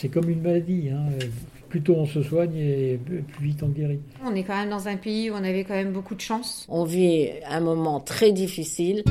c'est 0.00 0.08
comme 0.08 0.30
une 0.30 0.40
maladie. 0.40 0.88
Hein. 0.88 1.10
Plus 1.68 1.82
tôt 1.82 1.94
on 1.96 2.06
se 2.06 2.22
soigne 2.22 2.56
et 2.56 2.98
plus 3.04 3.44
vite 3.44 3.62
on 3.62 3.68
guérit. 3.68 4.00
On 4.24 4.34
est 4.34 4.44
quand 4.44 4.56
même 4.56 4.70
dans 4.70 4.88
un 4.88 4.96
pays 4.96 5.30
où 5.30 5.34
on 5.34 5.44
avait 5.44 5.64
quand 5.64 5.74
même 5.74 5.92
beaucoup 5.92 6.14
de 6.14 6.20
chance. 6.20 6.66
On 6.68 6.84
vit 6.84 7.28
un 7.46 7.60
moment 7.60 8.00
très 8.00 8.32
difficile. 8.32 9.04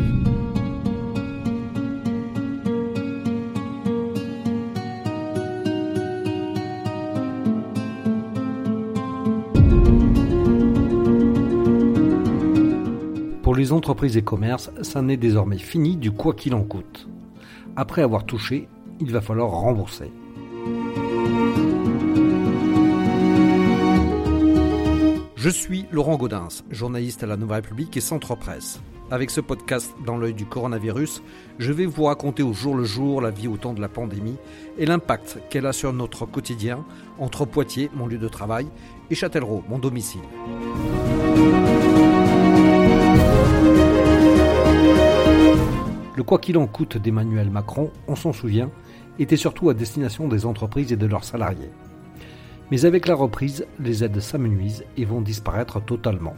Pour 13.44 13.56
les 13.56 13.71
entreprises 13.71 14.18
et 14.18 14.21
commerces, 14.21 14.71
ça 14.82 15.02
n'est 15.02 15.18
désormais 15.18 15.58
fini 15.58 15.96
du 15.98 16.12
quoi 16.12 16.34
qu'il 16.34 16.54
en 16.56 16.64
coûte. 16.64 17.08
Après 17.76 18.02
avoir 18.02 18.26
touché, 18.26 18.68
il 19.00 19.12
va 19.12 19.21
falloir 19.21 19.50
rembourser. 19.50 20.12
Je 25.41 25.49
suis 25.49 25.85
Laurent 25.89 26.17
Gaudens, 26.17 26.66
journaliste 26.70 27.23
à 27.23 27.25
la 27.25 27.38
Nouvelle 27.38 27.61
République 27.61 27.95
et 27.95 28.02
Centre 28.02 28.35
Presse. 28.35 28.81
Avec 29.09 29.29
ce 29.29 29.39
podcast 29.39 29.95
dans 30.05 30.17
l'œil 30.17 30.34
du 30.34 30.45
coronavirus, 30.45 31.23
je 31.59 31.71
vais 31.71 31.85
vous 31.85 32.03
raconter 32.03 32.43
au 32.43 32.52
jour 32.52 32.75
le 32.75 32.84
jour 32.84 33.21
la 33.21 33.29
vie 33.31 33.48
au 33.48 33.55
temps 33.55 33.71
de 33.71 33.79
la 33.79 33.88
pandémie 33.88 34.35
et 34.77 34.85
l'impact 34.85 35.39
qu'elle 35.49 35.65
a 35.65 35.71
sur 35.71 35.93
notre 35.93 36.25
quotidien 36.25 36.84
entre 37.20 37.45
Poitiers, 37.45 37.89
mon 37.93 38.05
lieu 38.05 38.17
de 38.17 38.27
travail, 38.27 38.67
et 39.09 39.15
Châtellerault, 39.15 39.63
mon 39.70 39.79
domicile. 39.79 40.20
Le 46.17 46.23
quoi 46.23 46.40
qu'il 46.40 46.57
en 46.57 46.67
coûte 46.67 46.98
d'Emmanuel 46.98 47.49
Macron, 47.49 47.91
on 48.09 48.17
s'en 48.17 48.34
souvient, 48.34 48.70
était 49.20 49.37
surtout 49.37 49.70
à 49.70 49.73
destination 49.73 50.27
des 50.27 50.45
entreprises 50.45 50.91
et 50.91 50.98
de 50.98 51.05
leurs 51.05 51.23
salariés. 51.23 51.71
Mais 52.72 52.86
avec 52.86 53.08
la 53.08 53.16
reprise, 53.16 53.66
les 53.80 54.04
aides 54.04 54.20
s'amenuisent 54.20 54.85
et 54.98 55.05
vont 55.05 55.21
disparaître 55.21 55.84
totalement. 55.84 56.35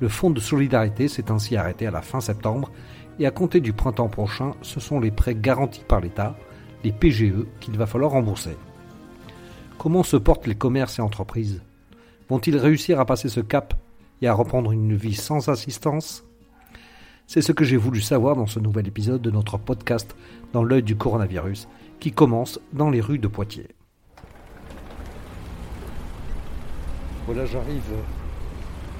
Le 0.00 0.08
fonds 0.08 0.30
de 0.30 0.40
solidarité 0.40 1.08
s'est 1.08 1.30
ainsi 1.30 1.56
arrêté 1.56 1.86
à 1.86 1.90
la 1.90 2.02
fin 2.02 2.20
septembre 2.20 2.70
et 3.18 3.26
à 3.26 3.30
compter 3.30 3.60
du 3.60 3.72
printemps 3.72 4.08
prochain, 4.08 4.52
ce 4.62 4.80
sont 4.80 5.00
les 5.00 5.10
prêts 5.10 5.34
garantis 5.34 5.84
par 5.86 6.00
l'État, 6.00 6.36
les 6.82 6.92
PGE, 6.92 7.46
qu'il 7.60 7.76
va 7.76 7.86
falloir 7.86 8.12
rembourser. 8.12 8.56
Comment 9.78 10.02
se 10.02 10.16
portent 10.16 10.46
les 10.46 10.54
commerces 10.54 10.98
et 10.98 11.02
entreprises? 11.02 11.62
Vont-ils 12.28 12.56
réussir 12.56 13.00
à 13.00 13.06
passer 13.06 13.28
ce 13.28 13.40
cap 13.40 13.74
et 14.22 14.28
à 14.28 14.34
reprendre 14.34 14.72
une 14.72 14.96
vie 14.96 15.14
sans 15.14 15.48
assistance? 15.48 16.24
C'est 17.26 17.42
ce 17.42 17.52
que 17.52 17.64
j'ai 17.64 17.76
voulu 17.76 18.00
savoir 18.00 18.36
dans 18.36 18.46
ce 18.46 18.60
nouvel 18.60 18.86
épisode 18.86 19.22
de 19.22 19.30
notre 19.30 19.58
podcast 19.58 20.14
Dans 20.52 20.62
l'œil 20.62 20.82
du 20.82 20.96
coronavirus, 20.96 21.68
qui 22.00 22.12
commence 22.12 22.60
dans 22.72 22.90
les 22.90 23.00
rues 23.00 23.18
de 23.18 23.28
Poitiers. 23.28 23.68
Voilà, 27.26 27.46
j'arrive 27.46 27.82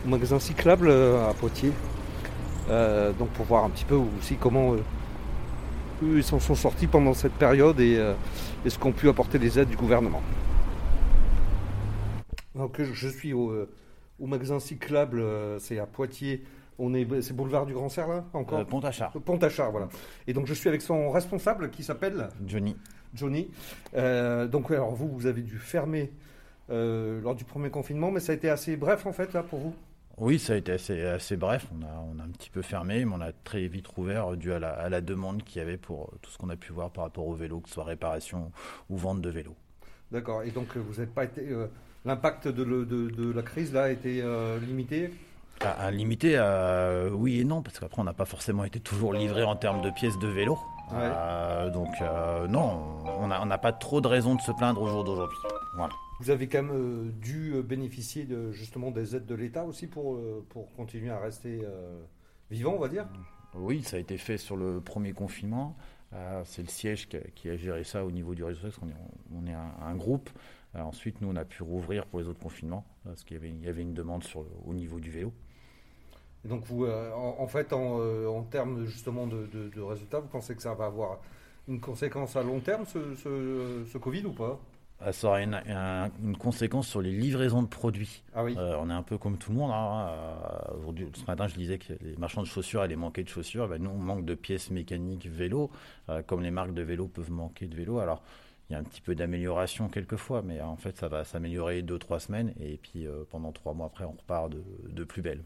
au 0.04 0.08
magasin 0.08 0.38
cyclable 0.38 0.88
euh, 0.88 1.28
à 1.28 1.34
Poitiers, 1.34 1.72
euh, 2.70 3.12
donc 3.12 3.28
pour 3.30 3.44
voir 3.44 3.64
un 3.64 3.70
petit 3.70 3.84
peu 3.84 3.96
aussi 3.96 4.36
comment 4.36 4.72
euh, 4.72 4.78
eux 6.02 6.16
ils 6.16 6.24
s'en 6.24 6.40
sont 6.40 6.54
sortis 6.54 6.86
pendant 6.86 7.14
cette 7.14 7.34
période 7.34 7.80
et, 7.80 8.00
ce 8.66 8.78
qu'ont 8.78 8.92
pu 8.92 9.08
apporter 9.08 9.38
les 9.38 9.58
aides 9.58 9.68
du 9.68 9.76
gouvernement. 9.76 10.22
Donc 12.54 12.80
je 12.80 13.08
suis 13.08 13.32
au, 13.32 13.52
au 14.18 14.26
magasin 14.26 14.58
cyclable, 14.58 15.22
c'est 15.58 15.78
à 15.78 15.86
Poitiers, 15.86 16.44
on 16.78 16.94
est, 16.94 17.06
c'est 17.22 17.34
boulevard 17.34 17.66
du 17.66 17.74
Grand 17.74 17.88
Serre 17.88 18.08
là 18.08 18.24
encore? 18.32 18.60
Euh, 18.60 18.64
Pont-à-Char. 18.64 19.12
Pont-à-Char, 19.12 19.70
voilà. 19.70 19.88
Et 20.26 20.32
donc 20.32 20.46
je 20.46 20.54
suis 20.54 20.68
avec 20.68 20.82
son 20.82 21.10
responsable 21.10 21.70
qui 21.70 21.82
s'appelle 21.82 22.28
Johnny. 22.46 22.76
Johnny. 23.14 23.48
Euh, 23.94 24.46
donc 24.46 24.70
alors 24.70 24.94
vous, 24.94 25.08
vous 25.08 25.26
avez 25.26 25.42
dû 25.42 25.58
fermer 25.58 26.10
euh, 26.70 27.20
lors 27.20 27.34
du 27.34 27.44
premier 27.44 27.70
confinement, 27.70 28.10
mais 28.10 28.20
ça 28.20 28.32
a 28.32 28.34
été 28.34 28.50
assez 28.50 28.76
bref 28.76 29.06
en 29.06 29.12
fait 29.12 29.32
là 29.32 29.42
pour 29.42 29.58
vous? 29.58 29.74
Oui, 30.16 30.38
ça 30.38 30.52
a 30.52 30.56
été 30.56 30.72
assez, 30.72 31.02
assez 31.02 31.36
bref. 31.36 31.66
On 31.76 31.82
a, 31.82 31.90
on 32.14 32.20
a 32.20 32.22
un 32.22 32.28
petit 32.28 32.50
peu 32.50 32.62
fermé, 32.62 33.04
mais 33.04 33.14
on 33.14 33.20
a 33.20 33.32
très 33.32 33.66
vite 33.66 33.88
rouvert 33.88 34.36
dû 34.36 34.52
à 34.52 34.60
la, 34.60 34.70
à 34.70 34.88
la 34.88 35.00
demande 35.00 35.42
qu'il 35.42 35.58
y 35.58 35.62
avait 35.62 35.76
pour 35.76 36.12
tout 36.22 36.30
ce 36.30 36.38
qu'on 36.38 36.50
a 36.50 36.56
pu 36.56 36.72
voir 36.72 36.90
par 36.90 37.04
rapport 37.04 37.26
au 37.26 37.34
vélo, 37.34 37.60
que 37.60 37.68
ce 37.68 37.74
soit 37.74 37.84
réparation 37.84 38.52
ou 38.90 38.96
vente 38.96 39.20
de 39.20 39.30
vélo. 39.30 39.54
D'accord. 40.12 40.42
Et 40.44 40.50
donc 40.50 40.76
vous 40.76 41.00
n'êtes 41.00 41.12
pas 41.12 41.24
été. 41.24 41.48
L'impact 42.04 42.48
de, 42.48 42.64
de, 42.64 42.84
de, 42.84 43.32
la 43.32 43.42
crise 43.42 43.72
là 43.72 43.84
a 43.84 43.90
été 43.90 44.22
limité? 44.60 45.10
À, 45.60 45.90
limiter, 45.90 46.34
euh, 46.36 47.10
oui 47.10 47.40
et 47.40 47.44
non, 47.44 47.62
parce 47.62 47.78
qu'après 47.78 48.00
on 48.00 48.04
n'a 48.04 48.12
pas 48.12 48.24
forcément 48.24 48.64
été 48.64 48.80
toujours 48.80 49.14
livré 49.14 49.44
en 49.44 49.56
termes 49.56 49.82
de 49.82 49.90
pièces 49.90 50.18
de 50.18 50.28
vélo. 50.28 50.58
Euh, 50.92 51.70
donc 51.70 51.88
euh, 52.02 52.46
non, 52.48 52.82
on 53.20 53.46
n'a 53.46 53.58
pas 53.58 53.72
trop 53.72 54.00
de 54.00 54.08
raisons 54.08 54.34
de 54.34 54.40
se 54.40 54.52
plaindre 54.52 54.82
au 54.82 54.88
jour 54.88 55.04
d'aujourd'hui. 55.04 55.38
Vous 56.20 56.30
avez 56.30 56.48
quand 56.48 56.62
même 56.62 57.12
dû 57.20 57.54
bénéficier 57.62 58.24
de, 58.24 58.52
justement 58.52 58.90
des 58.90 59.16
aides 59.16 59.26
de 59.26 59.34
l'État 59.34 59.64
aussi 59.64 59.86
pour, 59.86 60.18
pour 60.48 60.72
continuer 60.72 61.10
à 61.10 61.18
rester 61.18 61.60
vivant, 62.50 62.74
on 62.74 62.78
va 62.78 62.88
dire? 62.88 63.06
Oui, 63.54 63.82
ça 63.82 63.96
a 63.96 64.00
été 64.00 64.16
fait 64.16 64.38
sur 64.38 64.56
le 64.56 64.80
premier 64.80 65.12
confinement. 65.12 65.76
c'est 66.44 66.62
le 66.62 66.68
siège 66.68 67.08
qui 67.34 67.48
a, 67.48 67.56
géré 67.56 67.82
ça 67.82 68.04
au 68.04 68.12
niveau 68.12 68.34
du 68.34 68.44
réseau, 68.44 68.60
parce 68.62 68.76
qu'on 68.76 68.88
est, 68.88 68.96
on 69.34 69.46
est 69.46 69.54
un, 69.54 69.96
groupe. 69.96 70.30
ensuite, 70.74 71.20
nous, 71.20 71.28
on 71.28 71.36
a 71.36 71.44
pu 71.44 71.64
rouvrir 71.64 72.06
pour 72.06 72.20
les 72.20 72.28
autres 72.28 72.40
confinements, 72.40 72.86
parce 73.04 73.24
qu'il 73.24 73.36
y 73.36 73.68
avait, 73.68 73.82
une 73.82 73.94
demande 73.94 74.22
sur 74.22 74.44
au 74.66 74.72
niveau 74.72 75.00
du 75.00 75.10
vélo 75.10 75.32
donc, 76.44 76.64
vous, 76.64 76.84
euh, 76.84 77.10
en, 77.12 77.46
fait, 77.46 77.72
euh, 77.72 78.26
en, 78.26 78.42
termes 78.42 78.84
justement 78.84 79.26
de, 79.26 79.80
résultats, 79.80 80.20
vous 80.20 80.28
pensez 80.28 80.54
que 80.54 80.62
ça 80.62 80.74
va 80.74 80.86
avoir 80.86 81.20
une 81.68 81.80
conséquence 81.80 82.36
à 82.36 82.42
long 82.42 82.60
terme, 82.60 82.84
ce, 82.84 83.98
Covid 83.98 84.26
ou 84.26 84.32
pas? 84.32 84.60
Ça 85.12 85.28
aura 85.28 85.42
une, 85.42 86.36
conséquence 86.38 86.88
sur 86.88 87.00
les 87.00 87.12
livraisons 87.12 87.62
de 87.62 87.68
produits. 87.68 88.22
Ah 88.34 88.44
oui. 88.44 88.54
Euh, 88.56 88.76
on 88.80 88.88
est 88.90 88.94
un 88.94 89.02
peu 89.02 89.18
comme 89.18 89.36
tout 89.36 89.52
le 89.52 89.58
monde. 89.58 89.70
Hein. 89.72 90.10
Aujourd'hui, 90.78 91.08
ce 91.14 91.24
matin, 91.26 91.46
je 91.46 91.54
disais 91.54 91.78
que 91.78 91.92
les 92.00 92.16
marchands 92.16 92.42
de 92.42 92.46
chaussures 92.46 92.80
allaient 92.80 92.96
manquer 92.96 93.22
de 93.22 93.28
chaussures. 93.28 93.68
Ben, 93.68 93.82
nous, 93.82 93.90
on 93.90 93.98
manque 93.98 94.24
de 94.24 94.34
pièces 94.34 94.70
mécaniques 94.70 95.26
vélo, 95.26 95.70
comme 96.26 96.42
les 96.42 96.50
marques 96.50 96.74
de 96.74 96.82
vélo 96.82 97.08
peuvent 97.08 97.30
manquer 97.30 97.66
de 97.66 97.76
vélo. 97.76 97.98
Alors, 97.98 98.22
il 98.70 98.72
y 98.72 98.76
a 98.76 98.78
un 98.78 98.84
petit 98.84 99.02
peu 99.02 99.14
d'amélioration 99.14 99.88
quelquefois, 99.88 100.42
mais 100.42 100.60
en 100.62 100.76
fait, 100.76 100.96
ça 100.96 101.08
va 101.08 101.24
s'améliorer 101.24 101.82
deux, 101.82 101.98
trois 101.98 102.20
semaines. 102.20 102.54
Et 102.60 102.78
puis, 102.78 103.06
pendant 103.30 103.52
trois 103.52 103.74
mois 103.74 103.86
après, 103.86 104.04
on 104.04 104.12
repart 104.12 104.50
de 104.50 105.04
plus 105.04 105.22
belle. 105.22 105.42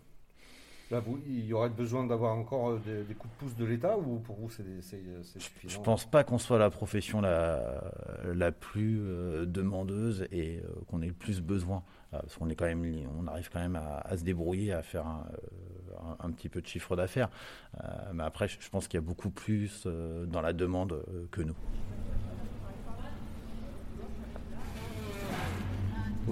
Là, 0.90 1.02
il 1.26 1.44
y 1.44 1.52
aurait 1.52 1.68
besoin 1.68 2.06
d'avoir 2.06 2.34
encore 2.34 2.70
euh, 2.70 3.04
des, 3.04 3.14
coups 3.14 3.30
de 3.34 3.38
pouce 3.38 3.54
de 3.56 3.64
l'État 3.66 3.98
ou 3.98 4.20
pour 4.20 4.36
vous 4.36 4.48
c'est 4.48 4.64
suffisant 5.38 5.68
Je 5.68 5.78
ne 5.78 5.84
pense 5.84 6.06
pas 6.06 6.24
qu'on 6.24 6.38
soit 6.38 6.58
la 6.58 6.70
profession 6.70 7.20
la, 7.20 7.92
la 8.24 8.52
plus 8.52 8.98
euh, 9.02 9.44
demandeuse 9.44 10.26
et 10.32 10.60
euh, 10.64 10.68
qu'on 10.86 11.02
ait 11.02 11.08
le 11.08 11.12
plus 11.12 11.42
besoin. 11.42 11.82
parce 12.10 12.36
qu'on 12.36 12.48
est 12.48 12.54
quand 12.54 12.64
même, 12.64 12.82
on 13.18 13.26
arrive 13.26 13.50
quand 13.52 13.60
même 13.60 13.76
à, 13.76 14.16
se 14.16 14.24
débrouiller, 14.24 14.72
à 14.72 14.82
faire 14.82 15.06
un, 15.06 15.26
un, 16.20 16.30
petit 16.30 16.48
peu 16.48 16.62
de 16.62 16.66
chiffre 16.66 16.96
d'affaires. 16.96 17.28
mais 18.14 18.22
après, 18.22 18.48
je, 18.48 18.70
pense 18.70 18.88
qu'il 18.88 18.96
y 18.98 19.02
a 19.02 19.06
beaucoup 19.06 19.30
plus 19.30 19.86
dans 19.86 20.40
la 20.40 20.54
demande 20.54 21.04
que 21.30 21.42
nous. 21.42 21.56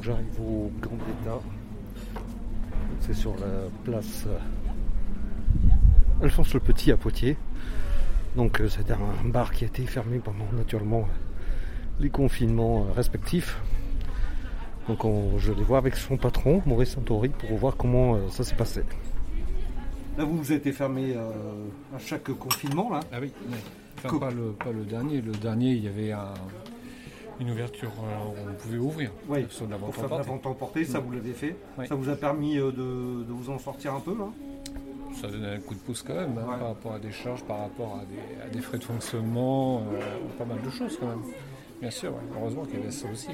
J'arrive 0.01 0.41
au 0.41 0.71
Grand 0.81 0.97
État. 0.97 1.41
C'est 3.01 3.15
sur 3.15 3.33
la 3.37 3.69
place 3.85 4.25
euh, 4.27 4.39
Alphonse 6.23 6.55
le 6.55 6.61
Petit 6.61 6.93
à 6.93 6.97
Poitiers. 6.97 7.37
Donc 8.37 8.61
euh, 8.61 8.69
c'est 8.69 8.91
un 8.91 9.29
bar 9.29 9.53
qui 9.53 9.65
a 9.65 9.67
été 9.69 9.83
fermé 9.87 10.19
pendant 10.19 10.51
naturellement 10.53 11.09
les 12.01 12.11
confinements 12.11 12.87
euh, 12.89 12.93
respectifs. 12.93 13.59
Donc 14.89 15.05
je 15.39 15.51
vais 15.51 15.63
voir 15.65 15.79
avec 15.79 15.97
son 15.97 16.17
patron, 16.17 16.63
Maurice 16.65 16.91
Santori, 16.91 17.31
pour 17.31 17.57
voir 17.59 17.77
comment 17.77 18.29
ça 18.31 18.45
s'est 18.45 18.55
passé. 18.55 18.85
Là 20.17 20.25
vous, 20.25 20.37
vous 20.37 20.53
été 20.53 20.71
fermé 20.71 21.17
à 21.17 21.99
chaque 21.99 22.31
confinement 22.35 22.89
là 22.91 23.01
Ah 23.13 23.17
oui, 23.21 23.33
pas, 24.01 24.31
le, 24.31 24.53
pas 24.53 24.71
le 24.71 24.85
dernier. 24.85 25.21
Le 25.21 25.33
dernier 25.33 25.73
il 25.73 25.83
y 25.83 25.89
avait 25.89 26.13
un, 26.13 26.35
une 27.41 27.51
ouverture, 27.51 27.93
euh, 28.03 28.43
on 28.51 28.55
pouvait 28.55 28.79
ouvrir. 28.79 29.11
Oui, 29.29 29.47
sur 29.51 29.69
la 29.69 29.77
vente 29.77 30.47
emportée. 30.47 30.85
ça 30.85 30.99
vous 30.99 31.13
l'avez 31.13 31.33
fait. 31.33 31.57
Ça 31.87 31.95
vous 31.95 32.09
a 32.09 32.17
permis 32.17 32.59
euh, 32.59 32.71
de, 32.71 33.33
vous 33.33 33.51
en 33.51 33.59
sortir 33.59 33.95
un 33.95 34.01
peu 34.01 34.17
là 34.17 34.29
ça 35.21 35.29
donnait 35.29 35.55
un 35.55 35.61
coup 35.61 35.73
de 35.73 35.79
pouce 35.79 36.03
quand 36.03 36.15
même, 36.15 36.37
hein, 36.37 36.59
par 36.59 36.69
rapport 36.69 36.93
à 36.93 36.99
des 36.99 37.11
charges, 37.11 37.43
par 37.45 37.61
rapport 37.61 38.03
à 38.03 38.53
des, 38.53 38.61
frais 38.61 38.77
de 38.77 38.85
fonctionnement, 38.85 39.79
euh, 39.79 40.01
pas 40.37 40.45
mal 40.45 40.61
de 40.63 40.69
choses 40.69 40.99
quand 41.01 41.07
même. 41.07 41.23
Bien 41.81 41.91
sûr, 41.91 42.13
heureusement 42.39 42.67
qu'il 42.67 42.81
y 42.81 42.83
avait 42.83 42.91
ça 42.91 43.09
aussi. 43.11 43.29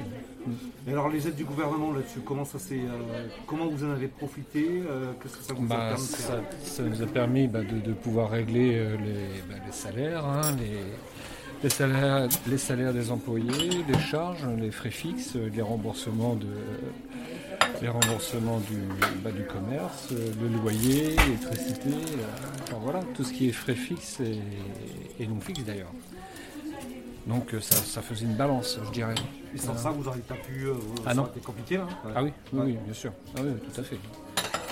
Et 0.87 0.91
alors 0.91 1.09
les 1.09 1.27
aides 1.27 1.35
du 1.35 1.43
gouvernement 1.43 1.91
là-dessus, 1.91 2.21
comment 2.21 2.45
ça 2.45 2.57
comment 3.47 3.67
vous 3.67 3.83
en 3.83 3.89
avez 3.89 4.07
profité 4.07 4.81
Qu'est-ce 5.21 5.37
que 5.37 5.43
ça 5.43 5.53
vous 5.53 5.65
a 5.65 5.67
bah, 5.67 5.87
permis 5.89 6.05
ça, 6.63 6.83
nous 6.83 7.01
a 7.01 7.05
permis 7.05 7.47
bah, 7.49 7.59
de, 7.63 7.91
pouvoir 7.91 8.29
régler 8.29 8.71
les, 8.97 9.41
bah, 9.49 9.55
les 9.65 9.71
salaires, 9.73 10.25
hein, 10.25 10.55
les, 10.57 10.79
les 11.63 11.69
salaires, 11.69 12.27
les 12.47 12.57
salaires 12.57 12.93
des 12.93 13.09
employés, 13.09 13.69
les 13.87 13.99
charges, 13.99 14.45
les 14.59 14.71
frais 14.71 14.91
fixes, 14.91 15.35
les 15.35 15.61
remboursements, 15.61 16.35
de, 16.35 16.47
les 17.81 17.87
remboursements 17.87 18.59
du, 18.59 18.79
bah, 19.23 19.31
du 19.31 19.45
commerce, 19.45 20.09
le 20.11 20.47
loyer, 20.61 21.15
l'électricité, 21.15 21.89
euh, 21.89 22.63
enfin 22.63 22.77
voilà, 22.81 22.99
tout 23.15 23.23
ce 23.23 23.31
qui 23.31 23.47
est 23.47 23.53
frais 23.53 23.75
fixes 23.75 24.19
et, 24.19 25.25
non 25.25 25.39
fixes 25.39 25.63
d'ailleurs. 25.63 25.91
Donc 27.27 27.55
ça, 27.61 27.77
ça, 27.77 28.01
faisait 28.01 28.25
une 28.25 28.35
balance, 28.35 28.77
je 28.85 28.91
dirais. 28.91 29.15
Et 29.55 29.57
sans 29.57 29.77
ça, 29.77 29.91
vous 29.91 30.03
n'auriez 30.03 30.21
pas 30.23 30.35
pu. 30.35 30.67
ah 31.05 31.13
non. 31.13 31.27
C'était 31.27 31.45
compliqué 31.45 31.77
là 31.77 31.87
Ah 32.13 32.21
oui, 32.21 32.33
oui, 32.51 32.77
bien 32.83 32.93
sûr. 32.93 33.13
Ah 33.37 33.41
oui, 33.41 33.51
tout 33.53 33.79
à 33.79 33.83
fait. 33.83 33.97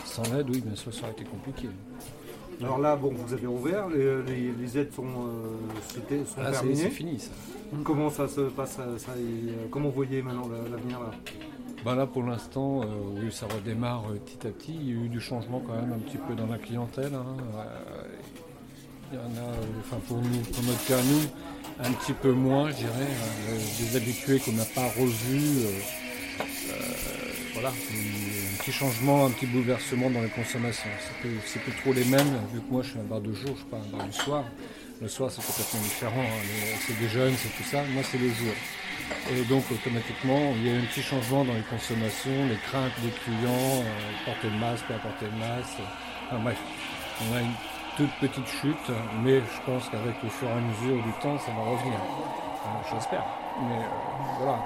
Sans 0.03 0.23
l'aide, 0.23 0.49
oui, 0.49 0.59
bien 0.59 0.75
sûr, 0.75 0.93
ça 0.93 1.03
aurait 1.03 1.13
été 1.13 1.23
compliqué. 1.23 1.69
Alors 2.63 2.77
là, 2.77 2.95
bon, 2.95 3.11
vous 3.11 3.33
avez 3.33 3.47
ouvert, 3.47 3.87
les, 3.89 4.77
aides 4.77 4.93
sont, 4.93 5.03
euh, 5.03 6.25
sont 6.25 6.41
ah, 6.43 6.51
terminées. 6.51 6.75
C'est 6.75 6.89
fini 6.89 7.19
ça. 7.19 7.31
Comment 7.83 8.09
ça 8.09 8.27
se 8.27 8.41
passe 8.41 8.73
ça, 8.97 9.13
Comment 9.71 9.89
vous 9.89 9.95
voyez 9.95 10.21
maintenant 10.21 10.49
l'avenir 10.69 10.99
là? 10.99 11.11
Bah 11.83 11.95
là 11.95 12.05
pour 12.05 12.21
l'instant, 12.23 12.81
euh, 12.81 12.85
oui, 13.15 13.31
ça 13.31 13.47
redémarre 13.47 14.03
euh, 14.11 14.17
petit 14.17 14.47
à 14.47 14.51
petit. 14.51 14.75
Il 14.79 14.87
y 14.87 14.91
a 14.91 15.05
eu 15.05 15.09
du 15.09 15.19
changement 15.19 15.63
quand 15.65 15.73
même 15.73 15.91
un 15.93 15.97
petit 15.97 16.17
peu 16.17 16.35
dans 16.35 16.45
la 16.45 16.59
clientèle. 16.59 17.13
Hein. 17.15 17.37
il 19.11 19.17
y 19.17 19.19
en 19.19 19.23
a, 19.23 19.49
enfin 19.79 19.97
pour 20.07 20.17
nous, 20.17 20.41
pour 20.53 20.63
notre 20.63 20.85
cas, 20.85 21.01
nous, 21.01 21.83
un 21.83 21.91
petit 21.93 22.13
peu 22.13 22.31
moins, 22.31 22.69
je 22.69 22.75
dirais, 22.75 23.07
des 23.79 23.95
habitués 23.97 24.39
qu'on 24.39 24.51
n'a 24.51 24.65
pas 24.65 24.85
revus. 24.99 25.65
voilà, 27.53 27.71
petit 28.61 28.71
changement, 28.71 29.25
un 29.25 29.31
petit 29.31 29.47
bouleversement 29.47 30.11
dans 30.11 30.21
les 30.21 30.29
consommations. 30.29 30.89
C'est 30.99 31.17
plus, 31.17 31.59
plus 31.63 31.81
trop 31.81 31.93
les 31.93 32.05
mêmes, 32.05 32.37
vu 32.53 32.59
que 32.59 32.71
moi 32.71 32.83
je 32.83 32.91
suis 32.91 32.99
un 32.99 33.03
bar 33.03 33.19
de 33.19 33.33
jour, 33.33 33.49
je 33.55 33.61
suis 33.61 33.71
pas 33.71 33.77
un 33.77 33.97
bar 33.97 34.05
du 34.05 34.13
soir. 34.13 34.43
Le 35.01 35.07
soir, 35.07 35.31
c'est 35.31 35.41
complètement 35.41 35.81
différent. 35.81 36.21
Hein. 36.21 36.77
C'est 36.85 36.99
des 36.99 37.09
jeunes, 37.09 37.33
c'est 37.35 37.49
tout 37.57 37.67
ça. 37.67 37.81
Moi, 37.89 38.03
c'est 38.03 38.19
les 38.19 38.29
jours. 38.29 38.53
Et 39.33 39.41
donc, 39.49 39.63
automatiquement, 39.71 40.53
il 40.57 40.67
y 40.67 40.69
a 40.69 40.77
un 40.77 40.85
petit 40.85 41.01
changement 41.01 41.43
dans 41.43 41.55
les 41.55 41.65
consommations, 41.65 42.45
les 42.47 42.61
craintes 42.69 42.93
des 43.01 43.09
clients, 43.09 43.81
euh, 43.81 44.25
porter 44.25 44.51
le 44.51 44.59
masque, 44.59 44.85
pas 44.85 45.01
porter 45.01 45.25
le 45.25 45.39
masque. 45.39 45.81
Enfin, 46.27 46.43
bref, 46.43 46.59
on 47.25 47.35
a 47.35 47.41
une 47.41 47.57
toute 47.97 48.13
petite 48.21 48.45
chute, 48.45 48.87
mais 49.23 49.39
je 49.39 49.59
pense 49.65 49.89
qu'avec 49.89 50.21
le 50.21 50.29
fur 50.29 50.47
et 50.47 50.51
à 50.51 50.61
mesure 50.61 51.01
du 51.01 51.13
temps, 51.13 51.39
ça 51.39 51.49
va 51.49 51.63
revenir. 51.65 51.97
J'espère. 52.93 53.25
Mais 53.57 53.81
euh, 53.81 54.37
voilà, 54.37 54.59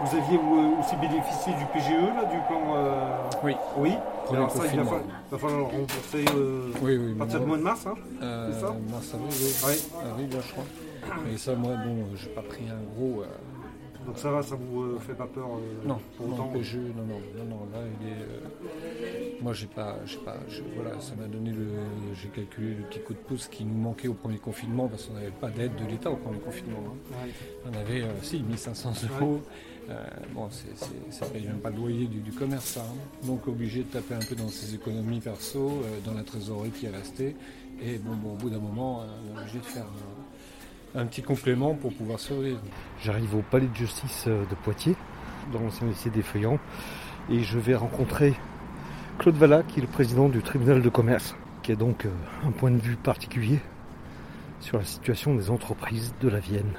vous 0.00 0.16
aviez 0.16 0.38
aussi 0.78 0.96
bénéficié 0.96 1.52
du 1.54 1.64
PGE, 1.72 2.14
là, 2.14 2.24
du 2.24 2.38
plan. 2.46 2.76
Euh, 2.76 3.16
oui. 3.42 3.54
Oui. 3.76 3.92
Alors 4.30 4.50
ça, 4.50 4.62
il 4.72 4.78
va, 4.80 5.38
falloir, 5.38 5.58
le 5.58 5.64
rembourser 5.64 6.24
euh, 6.36 6.70
oui, 6.82 7.12
à 7.14 7.18
partir 7.18 7.40
du 7.40 7.46
mois 7.46 7.56
de 7.56 7.62
mars, 7.62 7.86
hein 7.86 7.94
euh, 8.22 8.50
C'est 8.52 8.60
ça 8.60 8.76
Mars, 8.90 9.14
avril, 9.14 9.30
oui. 9.66 10.08
Avril, 10.10 10.28
je 10.30 10.52
crois. 10.52 10.64
Et 11.32 11.36
ça, 11.36 11.54
moi, 11.54 11.74
bon, 11.84 12.04
j'ai 12.14 12.28
pas 12.30 12.42
pris 12.42 12.64
un 12.68 12.82
gros. 12.94 13.24
Donc 14.06 14.16
ça 14.16 14.30
va, 14.30 14.42
ça 14.42 14.56
vous 14.56 14.98
fait 15.00 15.14
pas 15.14 15.26
peur 15.26 15.48
Non, 15.84 15.98
pour 16.16 16.28
non, 16.28 16.34
autant 16.34 16.48
PGE, 16.48 16.76
non, 16.76 17.04
non, 17.04 17.20
non, 17.36 17.44
non, 17.44 17.68
là, 17.72 17.80
il 18.00 18.08
est. 18.08 19.42
moi, 19.42 19.52
j'ai 19.52 19.66
pas, 19.66 19.96
j'ai 20.06 20.18
pas, 20.18 20.36
voilà, 20.74 20.98
ça 21.00 21.14
m'a 21.14 21.26
donné 21.26 21.50
le, 21.50 21.66
j'ai 22.14 22.28
calculé 22.28 22.74
le 22.74 22.84
petit 22.84 23.00
coup 23.00 23.12
de 23.12 23.18
pouce 23.18 23.48
qui 23.48 23.64
nous 23.64 23.76
manquait 23.76 24.08
au 24.08 24.14
premier 24.14 24.38
confinement 24.38 24.88
parce 24.88 25.04
qu'on 25.06 25.14
n'avait 25.14 25.30
pas 25.30 25.50
d'aide 25.50 25.74
de 25.74 25.84
l'État 25.90 26.10
au 26.10 26.16
premier 26.16 26.38
confinement. 26.38 26.78
Hein. 26.86 27.28
On 27.70 27.76
avait, 27.78 28.02
si, 28.22 28.40
1500 28.40 28.92
euros. 29.20 29.42
Euh, 29.90 29.94
bon, 30.34 30.48
ça 31.10 31.26
paye 31.26 31.46
même 31.46 31.60
pas 31.60 31.70
le 31.70 31.76
loyer 31.76 32.06
du, 32.06 32.30
commerce, 32.32 32.76
hein. 32.76 32.94
Donc 33.24 33.48
obligé 33.48 33.80
de 33.80 33.88
taper 33.88 34.14
un 34.14 34.18
peu 34.18 34.34
dans 34.34 34.48
ses 34.48 34.74
économies 34.74 35.20
perso, 35.20 35.82
euh, 35.82 36.00
dans 36.04 36.12
la 36.12 36.22
trésorerie 36.22 36.70
qui 36.70 36.86
est 36.86 36.90
restée. 36.90 37.34
Et 37.82 37.96
bon, 37.96 38.32
au 38.32 38.36
bout 38.36 38.50
d'un 38.50 38.58
moment, 38.58 39.00
on 39.00 39.38
est 39.38 39.40
obligé 39.40 39.58
de 39.58 39.64
faire 39.64 39.86
un, 40.94 41.06
petit 41.06 41.22
complément 41.22 41.74
pour 41.74 41.92
pouvoir 41.94 42.20
survivre. 42.20 42.60
J'arrive 43.02 43.34
au 43.36 43.42
palais 43.42 43.66
de 43.66 43.74
justice 43.74 44.24
euh, 44.26 44.44
de 44.44 44.54
Poitiers, 44.56 44.96
dans 45.52 45.60
l'ancien 45.60 45.86
lycée 45.86 46.10
des 46.10 46.22
Feuillants, 46.22 46.58
et 47.30 47.42
je 47.42 47.58
vais 47.58 47.74
rencontrer 47.74 48.34
Claude 49.18 49.36
Valla, 49.36 49.62
qui 49.62 49.78
est 49.78 49.82
le 49.82 49.88
président 49.88 50.28
du 50.28 50.42
tribunal 50.42 50.82
de 50.82 50.88
commerce, 50.90 51.34
qui 51.62 51.72
a 51.72 51.76
donc 51.76 52.06
un 52.46 52.50
point 52.50 52.70
de 52.70 52.78
vue 52.78 52.96
particulier 52.96 53.58
sur 54.60 54.76
la 54.76 54.84
situation 54.84 55.34
des 55.34 55.50
entreprises 55.50 56.12
de 56.20 56.28
la 56.28 56.40
Vienne. 56.40 56.74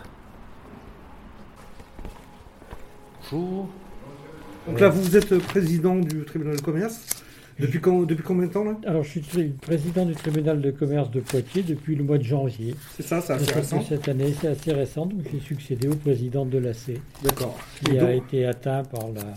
Donc 3.31 4.79
là, 4.79 4.89
vous 4.89 5.15
êtes 5.17 5.37
président 5.39 5.95
du 5.95 6.23
tribunal 6.23 6.55
de 6.57 6.61
commerce. 6.61 7.23
Depuis, 7.59 7.81
quand, 7.81 8.03
depuis 8.03 8.23
combien 8.23 8.47
de 8.47 8.53
temps 8.53 8.63
là? 8.63 8.77
Alors, 8.85 9.03
je 9.03 9.19
suis 9.19 9.49
président 9.61 10.05
du 10.05 10.13
tribunal 10.13 10.61
de 10.61 10.71
commerce 10.71 11.11
de 11.11 11.19
Poitiers 11.19 11.61
depuis 11.61 11.95
le 11.95 12.05
mois 12.05 12.17
de 12.17 12.23
janvier. 12.23 12.73
C'est 12.95 13.03
ça, 13.03 13.19
c'est 13.19 13.33
assez 13.33 13.51
récent. 13.51 13.83
Cette 13.83 14.07
année, 14.07 14.33
c'est 14.39 14.47
assez 14.47 14.71
récent. 14.71 15.05
Donc, 15.05 15.19
j'ai 15.29 15.41
succédé 15.41 15.89
au 15.89 15.95
président 15.95 16.45
de 16.45 16.57
l'AC. 16.57 17.01
D'accord. 17.21 17.59
Qui 17.83 17.97
a 17.99 18.13
été 18.13 18.45
atteint 18.45 18.83
par 18.83 19.09
la, 19.13 19.33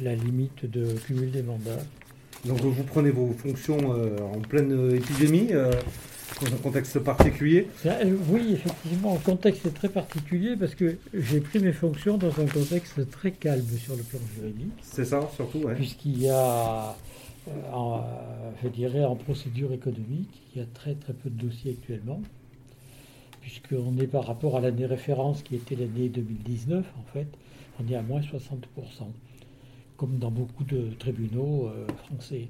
la 0.00 0.16
limite 0.16 0.68
de 0.68 0.94
cumul 1.06 1.30
des 1.30 1.42
mandats. 1.42 1.78
Donc, 2.44 2.60
vous 2.60 2.82
prenez 2.82 3.10
vos 3.10 3.32
fonctions 3.38 3.78
euh, 3.94 4.16
en 4.18 4.40
pleine 4.40 4.96
épidémie. 4.96 5.50
Euh, 5.52 5.70
dans 6.40 6.46
un 6.46 6.58
contexte 6.58 6.98
particulier 6.98 7.68
euh, 7.86 8.16
Oui, 8.28 8.52
effectivement, 8.54 9.14
le 9.14 9.20
contexte 9.20 9.66
est 9.66 9.74
très 9.74 9.88
particulier 9.88 10.56
parce 10.56 10.74
que 10.74 10.96
j'ai 11.14 11.40
pris 11.40 11.58
mes 11.58 11.72
fonctions 11.72 12.18
dans 12.18 12.40
un 12.40 12.46
contexte 12.46 13.10
très 13.10 13.32
calme 13.32 13.66
sur 13.78 13.96
le 13.96 14.02
plan 14.02 14.18
juridique. 14.34 14.72
C'est 14.82 15.04
ça, 15.04 15.28
surtout, 15.34 15.60
oui. 15.64 15.74
Puisqu'il 15.74 16.22
y 16.22 16.28
a, 16.28 16.96
euh, 17.48 17.98
je 18.62 18.68
dirais, 18.68 19.04
en 19.04 19.16
procédure 19.16 19.72
économique, 19.72 20.42
il 20.54 20.60
y 20.60 20.62
a 20.62 20.66
très 20.66 20.94
très 20.94 21.12
peu 21.12 21.30
de 21.30 21.42
dossiers 21.42 21.72
actuellement, 21.72 22.20
puisqu'on 23.40 23.96
est 23.98 24.06
par 24.06 24.26
rapport 24.26 24.56
à 24.56 24.60
l'année 24.60 24.86
référence 24.86 25.42
qui 25.42 25.56
était 25.56 25.76
l'année 25.76 26.08
2019, 26.08 26.84
en 26.98 27.12
fait, 27.12 27.26
on 27.80 27.90
est 27.90 27.96
à 27.96 28.02
moins 28.02 28.20
60%, 28.20 28.56
comme 29.96 30.18
dans 30.18 30.30
beaucoup 30.30 30.64
de 30.64 30.90
tribunaux 30.98 31.68
euh, 31.68 31.86
français. 32.06 32.48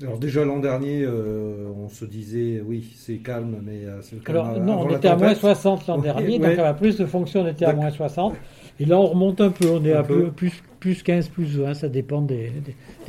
Alors 0.00 0.18
déjà 0.18 0.44
l'an 0.44 0.60
dernier, 0.60 1.02
euh, 1.02 1.66
on 1.76 1.88
se 1.88 2.04
disait 2.04 2.62
oui, 2.64 2.94
c'est 2.96 3.16
calme, 3.16 3.60
mais 3.64 3.84
euh, 3.84 4.00
c'est 4.00 4.22
calme. 4.22 4.38
Alors 4.38 4.60
non, 4.60 4.80
on 4.82 4.96
était 4.96 5.08
à 5.08 5.16
moins 5.16 5.34
60 5.34 5.88
l'an 5.88 5.98
dernier, 6.02 6.38
donc 6.38 6.58
à 6.58 6.72
plus 6.72 6.96
de 6.96 7.04
fonctions, 7.04 7.42
on 7.42 7.48
était 7.48 7.64
à 7.64 7.72
moins 7.72 7.90
60. 7.90 8.36
Et 8.78 8.84
là, 8.84 8.96
on 8.96 9.06
remonte 9.06 9.40
un 9.40 9.50
peu, 9.50 9.68
on 9.70 9.84
est 9.84 9.92
à 9.92 10.04
peu. 10.04 10.30
plus, 10.30 10.62
plus 10.78 11.02
15, 11.02 11.28
plus 11.30 11.58
20, 11.58 11.74
ça 11.74 11.88
dépend 11.88 12.22
des, 12.22 12.52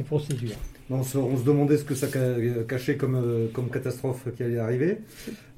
procédures. 0.07 0.55
On 0.89 1.03
se, 1.03 1.19
on 1.19 1.37
se, 1.37 1.43
demandait 1.43 1.77
ce 1.77 1.83
que 1.83 1.93
ça 1.93 2.07
cachait 2.67 2.97
comme, 2.97 3.15
euh, 3.15 3.47
comme 3.53 3.69
catastrophe 3.69 4.25
qui 4.35 4.41
allait 4.41 4.57
arriver. 4.57 4.97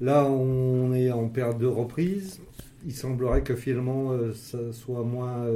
Là, 0.02 0.26
on 0.26 0.92
est 0.92 1.10
en 1.10 1.28
période 1.28 1.58
de 1.58 1.66
reprise. 1.66 2.40
Il 2.84 2.92
semblerait 2.92 3.40
que 3.40 3.54
finalement, 3.54 4.10
ça 4.34 4.58
soit 4.72 5.04
moins 5.04 5.46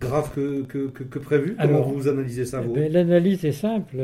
grave 0.00 0.32
que, 0.34 0.62
que, 0.62 1.18
prévu 1.18 1.56
Comment 1.60 1.82
vous 1.82 2.08
analysez 2.08 2.44
ça 2.44 2.62
eh 2.64 2.68
ben, 2.68 2.92
L'analyse 2.92 3.44
est 3.44 3.52
simple. 3.52 3.96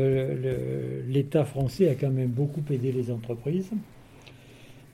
L'État 1.09 1.45
français 1.45 1.89
a 1.89 1.95
quand 1.95 2.11
même 2.11 2.31
beaucoup 2.31 2.63
aidé 2.71 2.93
les 2.93 3.11
entreprises. 3.11 3.71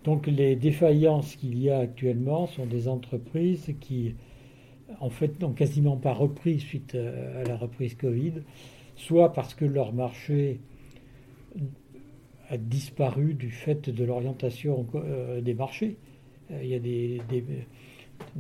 Donc 0.04 0.26
les 0.26 0.56
défaillances 0.56 1.34
qu'il 1.37 1.58
y 1.58 1.69
a 1.69 1.78
actuellement 1.78 2.46
sont 2.46 2.66
des 2.66 2.88
entreprises 2.88 3.75
qui, 3.81 4.14
en 5.00 5.10
fait, 5.10 5.40
n'ont 5.40 5.52
quasiment 5.52 5.97
pas 5.97 6.12
repris 6.12 6.61
suite 6.61 6.94
à 6.94 7.42
la 7.47 7.56
reprise 7.56 7.94
Covid, 7.94 8.35
soit 8.94 9.32
parce 9.32 9.54
que 9.54 9.64
leur 9.64 9.92
marché 9.92 10.61
a 12.49 12.56
disparu 12.56 13.35
du 13.35 13.50
fait 13.50 13.90
de 13.90 14.04
l'orientation 14.04 14.87
euh, 14.94 15.40
des 15.40 15.54
marchés. 15.54 15.97
Euh, 16.50 16.61
il 16.62 16.68
y 16.68 16.75
a 16.75 16.78
des 16.78 17.21
des 17.28 17.44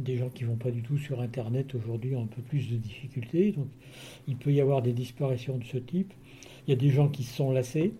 gens 0.06 0.28
qui 0.28 0.44
vont 0.44 0.56
pas 0.56 0.70
du 0.70 0.82
tout 0.82 0.98
sur 0.98 1.20
Internet 1.20 1.74
aujourd'hui 1.74 2.14
ont 2.14 2.24
un 2.24 2.26
peu 2.26 2.42
plus 2.42 2.70
de 2.70 2.76
difficultés. 2.76 3.52
Donc 3.52 3.68
il 4.28 4.36
peut 4.36 4.52
y 4.52 4.60
avoir 4.60 4.82
des 4.82 4.92
disparitions 4.92 5.58
de 5.58 5.64
ce 5.64 5.78
type. 5.78 6.12
Il 6.66 6.70
y 6.70 6.72
a 6.72 6.76
des 6.76 6.90
gens 6.90 7.08
qui 7.08 7.22
se 7.22 7.36
sont 7.36 7.52
lassés. 7.52 7.94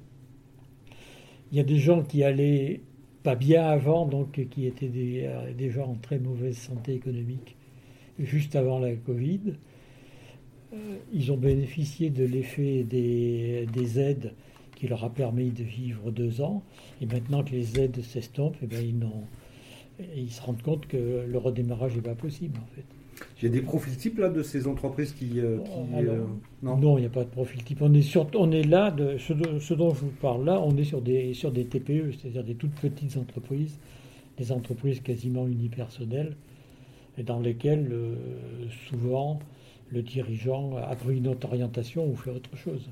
Il 1.53 1.57
y 1.57 1.61
a 1.61 1.65
des 1.65 1.79
gens 1.79 2.03
qui 2.03 2.25
allaient 2.25 2.81
pas 3.23 3.37
bien 3.37 3.67
avant, 3.67 4.07
donc 4.07 4.41
qui 4.51 4.67
étaient 4.67 4.89
des, 4.89 5.25
euh, 5.25 5.83
en 5.83 5.95
très 5.95 6.19
mauvaise 6.19 6.57
santé 6.57 6.95
économique 6.95 7.57
juste 8.19 8.57
avant 8.57 8.79
la 8.79 8.95
Covid. 8.95 9.55
Euh, 10.73 10.97
ils 11.13 11.33
ont 11.33 11.37
bénéficié 11.37 12.11
de 12.11 12.25
l'effet 12.25 12.85
des, 12.85 13.99
aides 13.99 14.33
qui 14.75 14.89
leur 14.89 15.05
a 15.05 15.11
permis 15.11 15.51
de 15.51 15.63
vivre 15.63 16.11
deux 16.11 16.41
ans. 16.41 16.63
Et 17.01 17.07
maintenant 17.07 17.43
que 17.43 17.51
les 17.51 17.79
aides 17.81 18.03
s'estompent, 18.03 18.59
eh 18.63 18.67
bien, 18.67 18.81
ils 18.81 18.99
n'ont 18.99 19.25
et 20.01 20.21
ils 20.21 20.31
se 20.31 20.43
rendent 20.43 20.63
compte 20.63 20.87
que 20.87 21.25
le 21.27 21.39
redémarrage 21.39 21.97
n'est 21.97 22.03
pas 22.03 22.15
possible 22.15 22.59
en 22.59 22.75
fait. 22.75 22.85
Il 23.39 23.45
y 23.45 23.47
a 23.47 23.51
des 23.51 23.63
profils 23.63 23.97
types 23.97 24.19
là 24.19 24.29
de 24.29 24.43
ces 24.43 24.67
entreprises 24.67 25.13
qui. 25.13 25.41
Euh, 25.41 25.59
euh, 25.95 26.25
non, 26.63 26.99
il 26.99 27.03
n'y 27.03 27.07
a 27.07 27.11
pas 27.11 27.25
de 27.25 27.31
profil 27.31 27.63
type. 27.65 27.81
On 27.83 27.93
est, 27.95 28.03
sur, 28.03 28.29
on 28.35 28.51
est 28.51 28.63
là, 28.63 28.91
de, 28.91 29.17
ce, 29.19 29.33
dont 29.33 29.95
je 29.95 30.01
vous 30.01 30.13
parle 30.21 30.45
là, 30.45 30.61
on 30.63 30.77
est 30.77 30.85
sur 30.85 31.01
des, 31.01 31.35
sur 31.35 31.51
des 31.51 31.65
TPE, 31.65 32.13
c'est-à-dire 32.13 32.45
des 32.45 32.55
toutes 32.55 32.75
petites 32.75 33.17
entreprises, 33.17 33.79
des 34.37 34.53
entreprises 34.53 35.01
quasiment 35.01 35.47
unipersonnelles, 35.47 36.37
et 37.19 37.23
dans 37.23 37.41
lesquelles 37.41 37.89
euh, 37.93 38.17
souvent 38.89 39.39
le 39.91 40.03
dirigeant 40.03 40.77
a 40.77 40.95
pris 40.97 41.17
une 41.17 41.29
autre 41.29 41.47
orientation 41.47 42.07
ou 42.07 42.17
fait 42.17 42.31
autre 42.31 42.57
chose. 42.57 42.91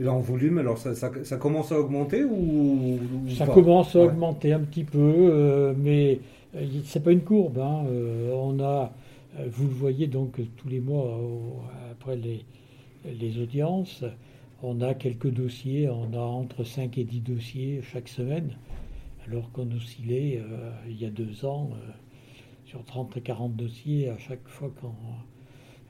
Et 0.00 0.04
là, 0.04 0.12
en 0.12 0.20
volume, 0.20 0.58
alors 0.58 0.78
ça, 0.78 0.94
ça, 0.94 1.36
commence 1.36 1.72
à 1.72 1.80
augmenter 1.80 2.24
ou, 2.24 2.98
Ça 3.36 3.46
commence 3.46 3.96
à 3.96 4.00
augmenter 4.00 4.52
un 4.52 4.60
petit 4.60 4.84
peu, 4.84 4.98
euh, 4.98 5.74
mais 5.76 6.20
euh, 6.54 6.64
c'est 6.84 7.02
pas 7.02 7.10
une 7.10 7.22
courbe. 7.22 7.58
Hein. 7.58 7.84
Euh, 7.88 8.32
on 8.32 8.60
a, 8.60 8.92
vous 9.50 9.66
le 9.66 9.74
voyez 9.74 10.06
donc 10.06 10.40
tous 10.56 10.68
les 10.68 10.80
mois 10.80 11.18
après 11.90 12.16
les, 12.16 12.44
les 13.04 13.40
audiences, 13.40 14.04
on 14.62 14.80
a 14.80 14.94
quelques 14.94 15.30
dossiers, 15.30 15.88
on 15.88 16.12
a 16.14 16.20
entre 16.20 16.64
5 16.64 16.98
et 16.98 17.04
10 17.04 17.20
dossiers 17.20 17.80
chaque 17.82 18.08
semaine. 18.08 18.56
alors 19.26 19.50
qu'on 19.52 19.70
oscillait 19.72 20.42
euh, 20.42 20.70
il 20.88 21.00
y 21.00 21.04
a 21.04 21.10
deux 21.10 21.44
ans 21.44 21.70
euh, 21.72 21.90
sur 22.66 22.84
30 22.84 23.16
à 23.16 23.20
40 23.20 23.54
dossiers 23.56 24.08
à 24.08 24.18
chaque 24.18 24.46
fois 24.48 24.70
qu'on 24.80 24.94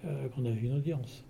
euh, 0.05 0.29
qu'on 0.29 0.45
avait 0.45 0.61
une 0.61 0.77
audience. 0.77 1.25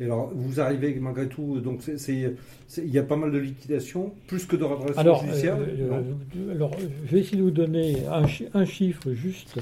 Et 0.00 0.04
alors, 0.04 0.32
vous 0.34 0.60
arrivez 0.60 0.94
malgré 0.96 1.28
tout, 1.28 1.60
donc 1.60 1.82
il 1.86 2.88
y 2.88 2.98
a 2.98 3.02
pas 3.04 3.16
mal 3.16 3.30
de 3.30 3.38
liquidations, 3.38 4.12
plus 4.26 4.44
que 4.44 4.56
de 4.56 4.64
redressement 4.64 5.00
Alors, 5.00 5.24
judiciaire 5.24 5.56
euh, 5.58 5.88
non? 5.88 6.04
euh, 6.36 6.50
alors, 6.52 6.72
je 7.06 7.12
vais 7.12 7.20
essayer 7.20 7.36
de 7.38 7.42
vous 7.42 7.50
donner 7.52 8.04
un, 8.06 8.26
chi- 8.26 8.48
un 8.54 8.64
chiffre 8.64 9.12
juste, 9.12 9.56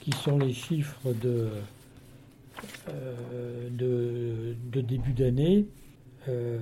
qui 0.00 0.12
sont 0.12 0.38
les 0.38 0.52
chiffres 0.52 1.14
de, 1.22 1.48
euh, 2.88 3.68
de, 3.70 4.54
de 4.72 4.80
début 4.80 5.12
d'année. 5.12 5.66
Euh, 6.28 6.58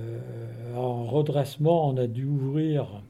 en 0.75 1.03
redressement, 1.03 1.89
on 1.89 1.97
a 1.97 2.07
dû 2.07 2.25
ouvrir 2.25 3.01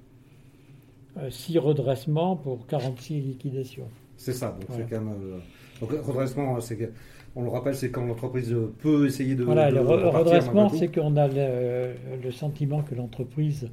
6 1.29 1.57
redressements 1.59 2.35
pour 2.35 2.65
46 2.67 3.19
liquidations. 3.21 3.87
C'est 4.17 4.33
ça, 4.33 4.51
donc 4.59 4.65
Voilà. 4.69 4.83
c'est 4.87 4.95
quand 4.95 5.01
même. 5.01 5.13
euh, 5.21 5.39
donc, 5.79 5.91
redressement, 6.05 6.59
c'est 6.61 6.91
on 7.35 7.43
le 7.43 7.49
rappelle, 7.49 7.75
c'est 7.75 7.91
quand 7.91 8.05
l'entreprise 8.05 8.55
peut 8.79 9.05
essayer 9.07 9.35
de. 9.35 9.43
Voilà, 9.43 9.69
de 9.71 9.75
le 9.75 9.81
re- 9.81 10.09
redressement, 10.09 10.69
c'est 10.69 10.91
qu'on 10.93 11.15
a 11.17 11.27
le, 11.27 11.93
le 12.21 12.31
sentiment 12.31 12.81
que 12.83 12.95
l'entreprise 12.95 13.69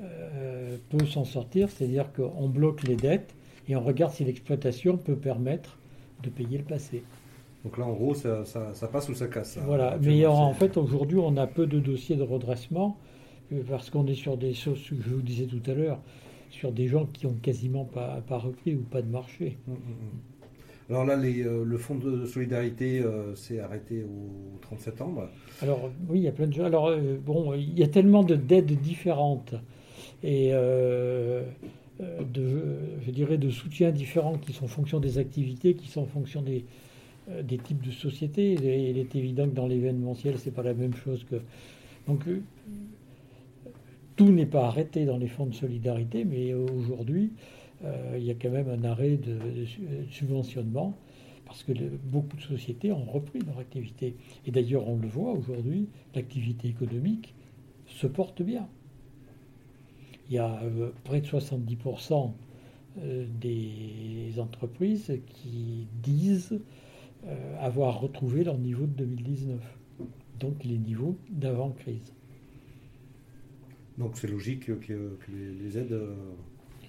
euh, 0.00 0.76
peut 0.90 1.06
s'en 1.06 1.24
sortir, 1.24 1.68
c'est-à-dire 1.70 2.12
qu'on 2.12 2.48
bloque 2.48 2.82
les 2.82 2.96
dettes 2.96 3.34
et 3.68 3.76
on 3.76 3.80
regarde 3.82 4.12
si 4.12 4.24
l'exploitation 4.24 4.96
peut 4.96 5.16
permettre 5.16 5.78
de 6.22 6.30
payer 6.30 6.58
le 6.58 6.64
passé. 6.64 7.02
Donc 7.64 7.76
là, 7.78 7.84
en 7.86 7.92
gros, 7.92 8.14
ça, 8.14 8.44
ça- 8.44 8.74
ça 8.74 8.88
passe 8.88 9.08
ou 9.08 9.14
ça 9.14 9.28
casse. 9.28 9.52
ça, 9.52 9.60
Voilà, 9.60 9.98
mais 10.00 10.24
en 10.26 10.52
fait, 10.54 10.76
aujourd'hui, 10.76 11.18
on 11.18 11.36
a 11.36 11.46
peu 11.46 11.66
de 11.66 11.78
dossiers 11.80 12.16
de 12.16 12.22
redressement 12.22 12.98
euh, 13.52 13.62
parce 13.68 13.90
qu'on 13.90 14.06
est 14.06 14.14
sur 14.14 14.36
des 14.36 14.54
choses, 14.54 14.80
que 14.88 14.96
je 15.00 15.10
vous 15.14 15.22
disais 15.22 15.46
tout 15.46 15.62
à 15.70 15.74
l'heure, 15.74 16.00
sur 16.50 16.72
des 16.72 16.88
gens 16.88 17.06
qui 17.06 17.26
ont 17.26 17.34
quasiment 17.34 17.84
pas, 17.84 18.22
pas 18.26 18.38
repris 18.38 18.74
ou 18.74 18.82
pas 18.82 19.02
de 19.02 19.08
marché. 19.10 19.58
Mm, 19.66 19.72
mm, 19.72 19.76
mm. 19.76 20.29
Alors 20.90 21.04
là, 21.04 21.14
les, 21.14 21.42
euh, 21.44 21.62
le 21.64 21.78
fonds 21.78 21.94
de 21.94 22.26
solidarité 22.26 23.00
euh, 23.00 23.36
s'est 23.36 23.60
arrêté 23.60 24.02
au 24.02 24.58
30 24.62 24.80
septembre. 24.80 25.28
Alors 25.62 25.88
oui, 26.08 26.18
il 26.18 26.22
y 26.24 26.28
a 26.28 26.32
plein 26.32 26.48
de 26.48 26.52
gens. 26.52 26.64
Alors 26.64 26.88
euh, 26.88 27.16
bon, 27.24 27.54
il 27.54 27.78
y 27.78 27.84
a 27.84 27.88
tellement 27.88 28.24
de 28.24 28.34
d'aides 28.34 28.80
différentes 28.80 29.54
et 30.24 30.50
de, 30.50 31.44
je 33.00 33.10
dirais, 33.10 33.38
de 33.38 33.50
soutiens 33.50 33.90
différents 33.90 34.36
qui 34.36 34.52
sont 34.52 34.64
en 34.64 34.68
fonction 34.68 35.00
des 35.00 35.18
activités, 35.18 35.74
qui 35.74 35.88
sont 35.88 36.02
en 36.02 36.06
fonction 36.06 36.42
des, 36.42 36.66
des 37.42 37.56
types 37.56 37.82
de 37.82 37.90
sociétés. 37.90 38.52
Et 38.52 38.90
il 38.90 38.98
est 38.98 39.14
évident 39.14 39.48
que 39.48 39.54
dans 39.54 39.66
l'événementiel, 39.66 40.38
c'est 40.38 40.50
pas 40.50 40.62
la 40.62 40.74
même 40.74 40.94
chose 40.94 41.24
que. 41.24 41.36
Donc 42.06 42.24
tout 44.16 44.30
n'est 44.30 44.44
pas 44.44 44.66
arrêté 44.66 45.06
dans 45.06 45.16
les 45.16 45.28
fonds 45.28 45.46
de 45.46 45.54
solidarité, 45.54 46.24
mais 46.24 46.52
aujourd'hui, 46.52 47.32
euh, 47.84 48.16
il 48.18 48.24
y 48.24 48.30
a 48.30 48.34
quand 48.34 48.50
même 48.50 48.68
un 48.68 48.84
arrêt 48.84 49.16
de, 49.16 49.34
de 49.34 49.64
subventionnement 50.10 50.96
parce 51.50 51.64
que 51.64 51.72
beaucoup 52.04 52.36
de 52.36 52.42
sociétés 52.42 52.92
ont 52.92 53.04
repris 53.04 53.40
leur 53.40 53.58
activité. 53.58 54.14
Et 54.46 54.52
d'ailleurs, 54.52 54.86
on 54.86 54.96
le 54.96 55.08
voit 55.08 55.32
aujourd'hui, 55.32 55.88
l'activité 56.14 56.68
économique 56.68 57.34
se 57.86 58.06
porte 58.06 58.40
bien. 58.40 58.68
Il 60.28 60.34
y 60.34 60.38
a 60.38 60.62
euh, 60.62 60.90
près 61.02 61.20
de 61.20 61.26
70% 61.26 62.32
euh, 62.98 63.26
des 63.40 64.38
entreprises 64.38 65.12
qui 65.26 65.88
disent 66.04 66.60
euh, 67.26 67.56
avoir 67.58 68.00
retrouvé 68.00 68.44
leur 68.44 68.56
niveau 68.56 68.86
de 68.86 69.04
2019, 69.04 69.58
donc 70.38 70.62
les 70.62 70.78
niveaux 70.78 71.18
d'avant-crise. 71.30 72.14
Donc 73.98 74.16
c'est 74.16 74.28
logique 74.28 74.66
que, 74.66 75.18
les 75.28 75.78
aides. 75.78 75.98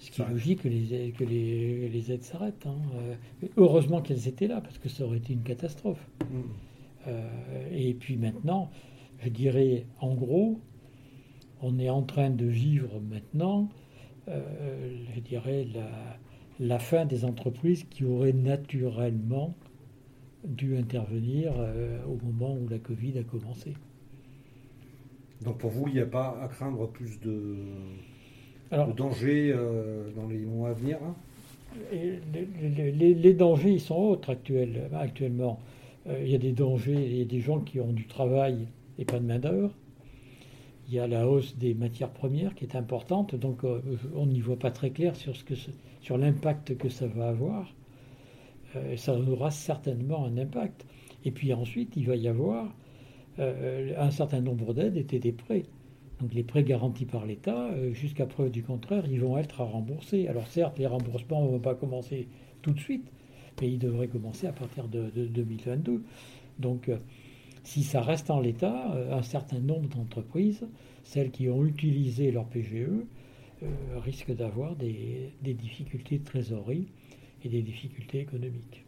Ce 0.02 0.10
qui 0.10 0.22
est 0.24 0.30
logique 0.30 0.64
que 0.64 0.68
les, 0.68 1.12
que 1.12 1.24
les, 1.24 1.88
les 1.88 2.12
aides 2.12 2.24
s'arrêtent. 2.24 2.66
hein. 2.66 2.82
Euh, 2.96 3.16
Heureusement 3.56 4.02
qu'elles 4.02 4.28
étaient 4.28 4.48
là, 4.48 4.60
parce 4.60 4.80
que 4.80 4.90
ça 4.90 5.06
aurait 5.06 5.18
été 5.18 5.34
une 5.34 5.44
catastrophe. 5.44 6.04
mm. 6.22 6.42
Euh, 7.08 7.68
et 7.72 7.94
puis 7.94 8.18
maintenant, 8.18 8.72
je 9.24 9.30
dirais, 9.30 9.86
en 10.00 10.14
gros, 10.16 10.60
on 11.62 11.78
est 11.78 11.90
en 11.90 12.02
train 12.02 12.32
de 12.32 12.46
vivre 12.46 13.00
maintenant, 13.00 13.70
euh, 14.28 14.98
je 15.16 15.20
dirais, 15.20 15.68
la, 15.74 15.90
la 16.60 16.80
fin 16.80 17.06
des 17.06 17.24
entreprises 17.24 17.84
qui 17.90 18.04
auraient 18.04 18.34
naturellement 18.34 19.56
dû 20.44 20.76
intervenir 20.78 21.54
au 22.08 22.18
moment 22.26 22.56
où 22.56 22.68
la 22.68 22.80
Covid 22.80 23.20
a 23.20 23.24
commencé. 23.24 23.76
Donc 25.44 25.60
pour 25.60 25.70
vous, 25.70 25.88
il 25.88 25.94
n'y 25.94 26.00
a 26.00 26.06
pas 26.08 26.40
à 26.42 26.48
craindre 26.48 26.88
plus 26.88 27.20
de, 27.20 27.58
Alors, 28.72 28.88
de 28.88 28.94
dangers 28.94 29.52
euh, 29.56 30.10
dans 30.16 30.28
les 30.28 30.40
mois 30.40 30.70
à 30.70 30.74
venir 30.74 30.98
hein 31.04 31.16
Et 31.92 32.14
les, 32.34 32.70
les- 32.70 32.92
les- 32.92 33.14
les 33.14 33.34
dangers, 33.34 33.72
ils 33.72 33.82
sont 33.82 33.96
autres 33.96 34.30
actuels- 34.32 34.90
actuellement. 34.94 35.60
Euh, 36.08 36.22
il 36.24 36.32
y 36.32 36.36
a 36.36 36.38
des 36.38 36.52
dangers, 36.54 36.94
il 37.06 37.18
y 37.18 37.22
a 37.22 37.26
des 37.26 37.42
gens 37.42 37.60
qui 37.60 37.80
ont 37.80 37.92
du 37.94 38.08
travail 38.08 38.68
et 38.98 39.06
pas 39.06 39.20
de 39.20 39.26
main-d'œuvre. 39.26 39.72
Il 40.88 40.94
y 40.96 41.00
a 41.00 41.08
la 41.08 41.28
hausse 41.28 41.58
des 41.58 41.74
matières 41.74 42.10
premières 42.10 42.54
qui 42.56 42.66
est 42.66 42.76
importante, 42.76 43.36
donc 43.36 43.64
euh, 43.64 43.80
on 44.16 44.26
n'y 44.26 44.40
voit 44.42 44.60
pas 44.60 44.72
très 44.72 44.90
clair 44.92 45.16
sur, 45.16 45.36
ce 45.36 45.44
que 45.44 45.56
ce- 45.56 45.72
sur 46.02 46.18
l'impact 46.18 46.78
que 46.78 46.90
ça 46.90 47.08
va 47.08 47.30
avoir. 47.30 47.74
Euh, 48.76 48.96
ça 48.98 49.14
aura 49.18 49.52
certainement 49.52 50.26
un 50.26 50.38
impact. 50.38 50.86
Et 51.26 51.32
puis 51.32 51.54
ensuite, 51.54 51.94
il 51.98 52.06
va 52.08 52.16
y 52.16 52.28
avoir 52.28 52.74
un 53.98 54.12
certain 54.12 54.42
nombre 54.42 54.74
d'aides 54.74 54.98
étaient 54.98 55.20
des 55.20 55.32
prêts. 55.32 55.64
Donc 56.22 56.36
les 56.36 56.44
prêts 56.44 56.64
garantis 56.64 57.06
par 57.06 57.26
l'État, 57.26 57.72
euh, 57.72 57.94
jusqu'à 57.94 58.28
preuve 58.28 58.52
du 58.52 58.62
contraire, 58.62 59.04
ils 59.10 59.20
vont 59.20 59.38
être 59.40 59.62
à 59.62 59.64
rembourser. 59.64 60.28
Alors 60.28 60.48
certes, 60.48 60.78
les 60.78 60.86
remboursements 60.86 61.44
ne 61.44 61.50
vont 61.50 61.60
pas 61.60 61.74
commencer 61.74 62.28
tout 62.62 62.72
de 62.72 62.80
suite, 62.80 63.12
mais 63.60 63.70
ils 63.70 63.80
devraient 63.80 64.08
commencer 64.08 64.46
à 64.46 64.52
partir 64.52 64.88
de, 64.88 65.10
de 65.10 65.26
2022. 65.26 66.04
Donc 66.60 66.90
euh, 66.90 66.98
si 67.64 67.82
ça 67.82 68.02
reste 68.02 68.30
en 68.30 68.40
l'état, 68.40 68.94
euh, 68.94 69.18
un 69.18 69.24
certain 69.24 69.60
nombre 69.60 69.90
d'entreprises, 69.90 70.68
celles 71.04 71.32
qui 71.32 71.50
ont 71.50 71.66
utilisé 71.66 72.32
leur 72.32 72.46
PGE, 72.46 73.04
risquent 73.98 74.36
d'avoir 74.36 74.76
des 74.76 75.32
difficultés 75.44 76.18
de 76.18 76.24
trésorerie 76.24 76.88
et 77.44 77.50
des 77.50 77.62
difficultés 77.62 78.20
économiques. 78.20 78.84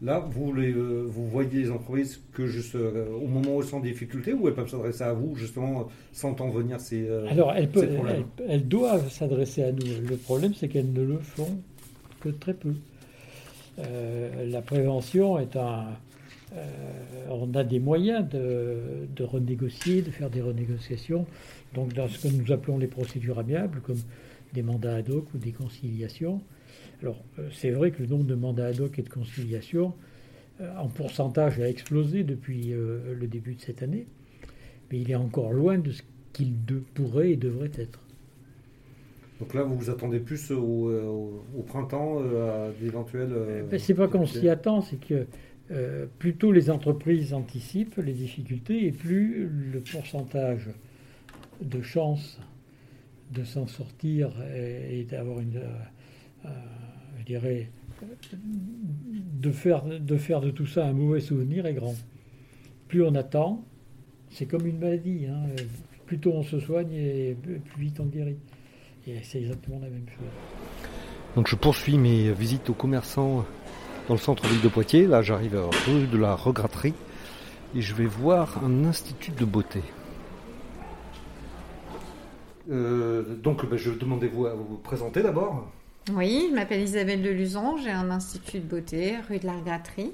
Là, 0.00 0.20
vous, 0.30 0.52
les, 0.54 0.72
euh, 0.72 1.04
vous 1.08 1.26
voyez 1.26 1.62
les 1.62 1.70
entreprises 1.72 2.20
que 2.32 2.46
juste 2.46 2.76
euh, 2.76 3.08
au 3.20 3.26
moment 3.26 3.56
où 3.56 3.62
elles 3.62 3.66
sont 3.68 3.78
en 3.78 3.80
difficulté 3.80 4.32
ou 4.32 4.46
elles 4.46 4.54
peuvent 4.54 4.70
s'adresser 4.70 5.02
à 5.02 5.12
vous 5.12 5.34
justement 5.34 5.88
sentant 6.12 6.48
venir 6.50 6.78
ces. 6.78 7.04
euh, 7.08 7.26
Alors, 7.28 7.52
elles, 7.52 7.68
peuvent- 7.68 7.88
ces 7.88 7.94
problèmes. 7.96 8.24
elles- 8.38 8.44
elles 8.48 8.68
doivent 8.68 9.10
s'adresser 9.10 9.64
à 9.64 9.72
nous. 9.72 9.84
Le 10.08 10.16
problème, 10.16 10.54
c'est 10.54 10.68
qu'elles 10.68 10.92
ne 10.92 11.02
le 11.02 11.18
font 11.18 11.58
que 12.20 12.28
très 12.28 12.54
peu. 12.54 12.74
Euh, 13.80 14.50
la 14.50 14.62
prévention 14.62 15.38
est 15.38 15.56
un. 15.56 15.86
euh, 16.54 16.64
on 17.30 17.52
a 17.54 17.64
des 17.64 17.78
moyens 17.80 18.28
de, 18.28 18.76
de 19.14 19.24
renégocier, 19.24 20.02
de 20.02 20.10
faire 20.10 20.30
des 20.30 20.40
renégociations. 20.40 21.26
Donc, 21.74 21.92
dans 21.92 22.08
ce 22.08 22.26
que 22.26 22.32
nous 22.32 22.50
appelons 22.52 22.78
les 22.78 22.86
procédures 22.86 23.38
amiables, 23.38 23.80
comme 23.82 23.98
des 24.54 24.62
mandats 24.62 24.96
ad 24.96 25.10
hoc 25.10 25.26
ou 25.34 25.38
des 25.38 25.52
conciliations. 25.52 26.40
Alors, 27.02 27.24
euh, 27.38 27.48
c'est 27.52 27.70
vrai 27.70 27.90
que 27.90 28.02
le 28.02 28.08
nombre 28.08 28.24
de 28.24 28.34
mandats 28.34 28.66
ad 28.66 28.80
hoc 28.80 28.98
et 28.98 29.02
de 29.02 29.08
conciliations, 29.08 29.94
euh, 30.60 30.76
en 30.78 30.88
pourcentage, 30.88 31.60
a 31.60 31.68
explosé 31.68 32.24
depuis 32.24 32.72
euh, 32.72 33.14
le 33.14 33.26
début 33.28 33.54
de 33.56 33.60
cette 33.62 33.82
année, 33.82 34.06
mais 34.90 35.00
il 35.00 35.10
est 35.10 35.16
encore 35.16 35.52
loin 35.52 35.78
de 35.78 35.92
ce 35.92 36.02
qu'il 36.32 36.54
pourrait 36.94 37.32
et 37.32 37.36
devrait 37.36 37.72
être. 37.78 38.00
Donc 39.40 39.54
là, 39.54 39.62
vous 39.62 39.76
vous 39.76 39.90
attendez 39.90 40.18
plus 40.18 40.50
au, 40.50 40.58
au- 40.90 41.44
au 41.56 41.62
printemps 41.62 42.18
à 42.18 42.70
d'éventuels. 42.80 43.32
euh, 43.32 43.62
Ben, 43.70 43.78
c'est 43.78 43.94
pas 43.94 44.08
qu'on 44.08 44.26
s'y 44.26 44.48
attend, 44.48 44.80
c'est 44.80 44.96
que 44.98 45.26
euh, 45.70 46.06
plus 46.18 46.34
tôt 46.36 46.50
les 46.50 46.70
entreprises 46.70 47.34
anticipent 47.34 47.96
les 47.98 48.14
difficultés 48.14 48.86
et 48.86 48.92
plus 48.92 49.46
le 49.48 49.80
pourcentage 49.80 50.70
de 51.62 51.82
chances 51.82 52.40
de 53.32 53.44
s'en 53.44 53.66
sortir 53.66 54.30
et, 54.54 55.00
et 55.00 55.04
d'avoir 55.04 55.40
une, 55.40 55.58
euh, 55.58 56.48
je 57.18 57.24
dirais, 57.24 57.70
de 59.40 59.50
faire, 59.50 59.84
de 59.84 60.16
faire 60.16 60.40
de 60.40 60.50
tout 60.50 60.66
ça 60.66 60.86
un 60.86 60.92
mauvais 60.92 61.20
souvenir 61.20 61.66
est 61.66 61.74
grand. 61.74 61.94
Plus 62.88 63.02
on 63.04 63.14
attend, 63.14 63.64
c'est 64.30 64.46
comme 64.46 64.66
une 64.66 64.78
maladie. 64.78 65.26
Hein, 65.26 65.42
plus 66.06 66.18
tôt 66.18 66.32
on 66.34 66.42
se 66.42 66.58
soigne 66.58 66.92
et 66.92 67.36
plus 67.42 67.82
vite 67.82 68.00
on 68.00 68.06
guérit. 68.06 68.38
Et 69.06 69.16
c'est 69.22 69.38
exactement 69.38 69.78
la 69.80 69.88
même 69.88 70.06
chose. 70.06 70.28
Donc 71.36 71.48
je 71.48 71.56
poursuis 71.56 71.98
mes 71.98 72.32
visites 72.32 72.70
aux 72.70 72.74
commerçants 72.74 73.44
dans 74.08 74.14
le 74.14 74.20
centre-ville 74.20 74.60
de 74.60 74.68
Poitiers. 74.68 75.06
Là, 75.06 75.22
j'arrive 75.22 75.56
à 75.56 75.66
rue 75.86 76.06
de 76.06 76.18
la 76.18 76.34
Regratterie 76.34 76.94
et 77.74 77.82
je 77.82 77.94
vais 77.94 78.06
voir 78.06 78.64
un 78.64 78.84
institut 78.84 79.32
de 79.32 79.44
beauté. 79.44 79.82
Euh, 82.70 83.36
donc, 83.36 83.68
ben, 83.68 83.76
je 83.76 83.90
demandais 83.90 84.28
vous 84.28 84.46
à 84.46 84.54
vous 84.54 84.76
présenter 84.76 85.22
d'abord, 85.22 85.70
Oui, 86.12 86.46
je 86.50 86.54
m'appelle 86.54 86.80
Isabelle 86.80 87.22
Deluzon, 87.22 87.76
j'ai 87.78 87.90
un 87.90 88.10
institut 88.10 88.58
de 88.60 88.64
beauté, 88.64 89.16
rue 89.28 89.38
de 89.38 89.46
la 89.46 89.52
Regatterie. 89.52 90.12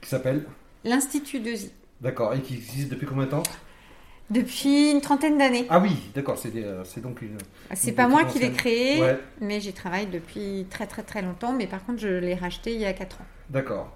qui 0.00 0.08
s'appelle. 0.08 0.44
L'Institut 0.84 1.40
de 1.40 1.54
Zi. 1.54 1.72
D'accord, 2.00 2.34
et 2.34 2.40
qui 2.40 2.54
existe 2.54 2.88
depuis 2.90 3.06
combien 3.06 3.24
de 3.24 3.30
temps 3.30 3.42
Depuis 4.30 4.90
une 4.90 5.00
trentaine 5.00 5.38
d'années. 5.38 5.66
Ah 5.70 5.80
oui, 5.80 5.92
d'accord, 6.14 6.38
c'est 6.38 6.52
euh, 6.56 6.82
c'est 6.84 7.00
donc 7.02 7.20
une. 7.22 7.36
C'est 7.74 7.90
une 7.90 7.96
pas 7.96 8.08
moi 8.08 8.24
qui 8.24 8.38
l'ai 8.38 8.52
créé, 8.52 9.00
Ouais. 9.00 9.18
mais 9.40 9.60
j'y 9.60 9.72
travaille 9.72 10.06
depuis 10.06 10.66
très 10.70 10.86
très 10.86 11.02
très 11.02 11.22
longtemps. 11.22 11.52
Mais 11.52 11.66
par 11.66 11.84
contre, 11.84 12.00
je 12.00 12.08
l'ai 12.08 12.34
racheté 12.34 12.74
il 12.74 12.80
y 12.80 12.86
a 12.86 12.92
4 12.92 13.20
ans. 13.20 13.24
D'accord. 13.50 13.94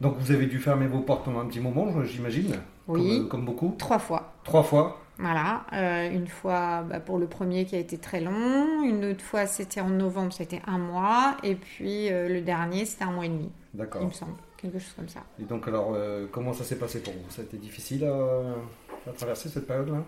Donc 0.00 0.16
vous 0.18 0.30
avez 0.32 0.46
dû 0.46 0.58
fermer 0.58 0.86
vos 0.88 1.00
portes 1.00 1.24
pendant 1.24 1.40
un 1.40 1.46
petit 1.46 1.60
moment, 1.60 1.86
j'imagine 2.04 2.56
Oui. 2.88 3.18
Comme, 3.20 3.28
comme 3.28 3.44
beaucoup 3.44 3.74
Trois 3.78 3.98
fois. 3.98 4.34
Trois 4.44 4.62
fois 4.62 5.00
Voilà, 5.18 5.64
euh, 5.72 6.10
une 6.10 6.26
fois 6.26 6.82
bah, 6.82 7.00
pour 7.00 7.18
le 7.18 7.26
premier 7.26 7.64
qui 7.64 7.74
a 7.74 7.78
été 7.78 7.96
très 7.96 8.20
long, 8.20 8.82
une 8.84 9.02
autre 9.06 9.24
fois 9.24 9.46
c'était 9.46 9.80
en 9.80 9.88
novembre, 9.88 10.32
c'était 10.32 10.60
un 10.66 10.76
mois, 10.76 11.38
et 11.42 11.54
puis 11.54 12.12
euh, 12.12 12.28
le 12.28 12.42
dernier 12.42 12.84
c'était 12.84 13.04
un 13.04 13.12
mois 13.12 13.24
et 13.24 13.30
demi, 13.30 13.50
il 13.74 13.78
D'accord. 13.78 14.04
me 14.04 14.10
semble, 14.10 14.34
quelque 14.58 14.78
chose 14.78 14.92
comme 14.94 15.08
ça. 15.08 15.20
Et 15.40 15.44
donc 15.44 15.68
alors, 15.68 15.92
euh, 15.94 16.26
comment 16.30 16.52
ça 16.52 16.64
s'est 16.64 16.76
passé 16.76 17.00
pour 17.00 17.14
vous? 17.14 17.30
Ça 17.30 17.40
a 17.40 17.44
été 17.46 17.56
difficile 17.56 18.04
à, 18.04 19.08
à 19.08 19.12
traverser 19.12 19.48
cette 19.48 19.66
période-là? 19.66 20.04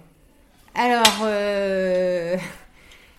Alors, 0.74 1.06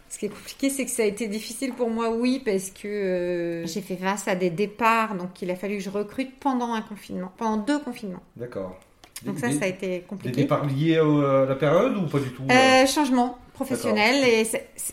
ce 0.10 0.20
qui 0.20 0.28
est 0.28 0.30
compliqué, 0.30 0.70
c'est 0.70 0.86
que 0.86 0.92
ça 0.92 1.02
a 1.02 1.08
été 1.08 1.28
difficile 1.28 1.74
pour 1.74 1.90
moi, 1.90 2.12
oui, 2.12 2.40
parce 2.46 2.70
que 2.70 3.64
j'ai 3.66 3.82
fait 3.82 3.98
face 3.98 4.28
à 4.28 4.36
des 4.36 4.52
départs, 4.52 5.16
donc 5.16 5.42
il 5.42 5.50
a 5.50 5.56
fallu 5.56 5.78
que 5.78 5.84
je 5.84 5.90
recrute 5.90 6.40
pendant 6.40 6.72
un 6.72 6.84
confinement, 6.84 7.32
pendant 7.36 7.58
deux 7.58 7.80
confinements. 7.80 8.22
D'accord. 8.36 8.80
Donc 9.26 9.36
Des- 9.36 9.42
ça, 9.42 9.48
des- 9.50 9.54
ça 9.60 9.66
a 9.66 9.68
été 9.68 9.88
Des 9.88 10.00
compliqué. 10.02 10.42
départs 10.44 10.66
liés 10.66 11.00
au- 11.00 11.22
à 11.22 11.46
la 11.46 11.56
période 11.56 11.98
ou 11.98 12.08
pas 12.08 12.20
du 12.20 12.30
tout 12.32 12.44
Euh, 12.50 12.86
changement 12.86 13.38
professionnel, 13.54 14.24
et 14.26 14.46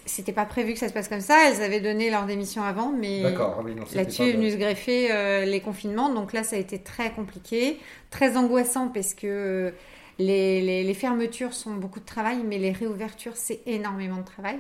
c'était 0.07 0.33
pas 0.33 0.45
prévu 0.45 0.73
que 0.73 0.79
ça 0.81 0.89
se 0.89 0.93
passe 0.93 1.07
comme 1.09 1.21
ça. 1.21 1.37
Elles 1.49 1.63
avaient 1.63 1.81
donné 1.81 2.11
leur 2.11 2.27
démission 2.27 2.65
avant, 2.65 2.91
mais 2.91 3.23
ah 3.25 3.63
Là-dessus 3.95 4.23
est 4.23 4.33
venu 4.33 4.51
se 4.51 4.57
greffer 4.57 5.13
euh, 5.13 5.45
les 5.45 5.61
confinements. 5.61 6.13
Donc 6.13 6.33
là, 6.33 6.43
ça 6.43 6.57
a 6.57 6.59
été 6.59 6.81
très 6.81 7.13
compliqué, 7.13 7.79
très 8.11 8.37
angoissant 8.37 8.89
parce 8.89 9.15
que 9.15 9.27
euh, 9.29 9.71
les, 10.19 10.61
les- 10.63 10.83
les 10.83 10.95
fermetures 10.95 11.53
sont 11.55 11.75
beaucoup 11.75 12.01
de 12.01 12.05
travail, 12.05 12.39
mais 12.45 12.59
les 12.59 12.73
réouvertures, 12.73 13.37
c'est 13.37 13.61
énormément 13.67 14.17
de 14.17 14.25
travail. 14.25 14.59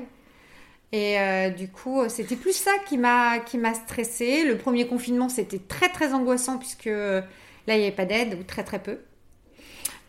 Et 0.92 1.18
euh, 1.18 1.50
du 1.50 1.66
coup, 1.68 2.02
euh, 2.02 2.08
c'était 2.08 2.36
plus 2.36 2.54
ça 2.56 2.70
qui 2.88 2.96
m'a 2.98 3.40
qui 3.40 3.58
m'a 3.58 3.74
stressé. 3.74 4.44
Le 4.44 4.56
premier 4.56 4.86
confinement, 4.86 5.28
c'était 5.28 5.58
très 5.58 5.88
très 5.88 6.12
angoissant 6.14 6.58
puisque 6.58 6.86
euh, 6.86 7.20
là, 7.66 7.74
il 7.74 7.78
n'y 7.80 7.86
avait 7.86 7.96
pas 7.96 8.04
d'aide 8.04 8.38
ou 8.40 8.44
très 8.44 8.62
très 8.62 8.78
peu. 8.78 8.98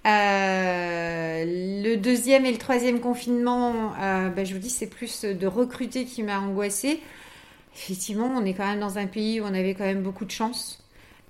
Euh, 0.08 1.44
le 1.84 1.96
deuxième 1.96 2.46
et 2.46 2.52
le 2.52 2.58
troisième 2.58 3.00
confinement, 3.00 3.94
euh, 4.00 4.30
ben, 4.30 4.46
je 4.46 4.54
vous 4.54 4.60
dis, 4.60 4.70
c'est 4.70 4.88
plus 4.88 5.26
de 5.26 5.48
recruter 5.48 6.06
qui 6.06 6.24
m'a 6.24 6.40
angoissée. 6.40 7.02
Effectivement, 7.76 8.26
on 8.26 8.46
est 8.46 8.54
quand 8.54 8.66
même 8.66 8.80
dans 8.80 8.98
un 8.98 9.08
pays 9.08 9.42
où 9.42 9.44
on 9.44 9.54
avait 9.54 9.76
quand 9.76 9.84
même 9.84 10.02
beaucoup 10.02 10.26
de 10.26 10.32
chance. 10.32 10.82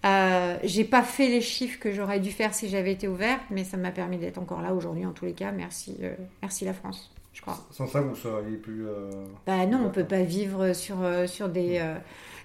Euh, 0.05 0.57
j'ai 0.63 0.83
pas 0.83 1.03
fait 1.03 1.27
les 1.27 1.41
chiffres 1.41 1.79
que 1.79 1.91
j'aurais 1.91 2.19
dû 2.19 2.31
faire 2.31 2.53
si 2.53 2.69
j'avais 2.69 2.91
été 2.91 3.07
ouverte, 3.07 3.41
mais 3.49 3.63
ça 3.63 3.77
m'a 3.77 3.91
permis 3.91 4.17
d'être 4.17 4.37
encore 4.37 4.61
là 4.61 4.73
aujourd'hui 4.73 5.05
en 5.05 5.11
tous 5.11 5.25
les 5.25 5.33
cas. 5.33 5.51
Merci, 5.51 5.97
euh, 6.01 6.13
merci 6.41 6.65
la 6.65 6.73
France, 6.73 7.11
je 7.37 7.41
crois. 7.43 7.59
Sans 7.69 7.85
ça, 7.85 8.01
vous 8.01 8.15
seriez 8.15 8.57
plus. 8.57 8.87
euh, 8.87 9.11
Bah 9.45 9.67
non, 9.67 9.79
on 9.85 9.89
peut 9.91 10.03
pas 10.03 10.23
vivre 10.23 10.73
sur 10.73 11.03
euh, 11.03 11.27
sur 11.27 11.49
des 11.49 11.77
euh, 11.79 11.95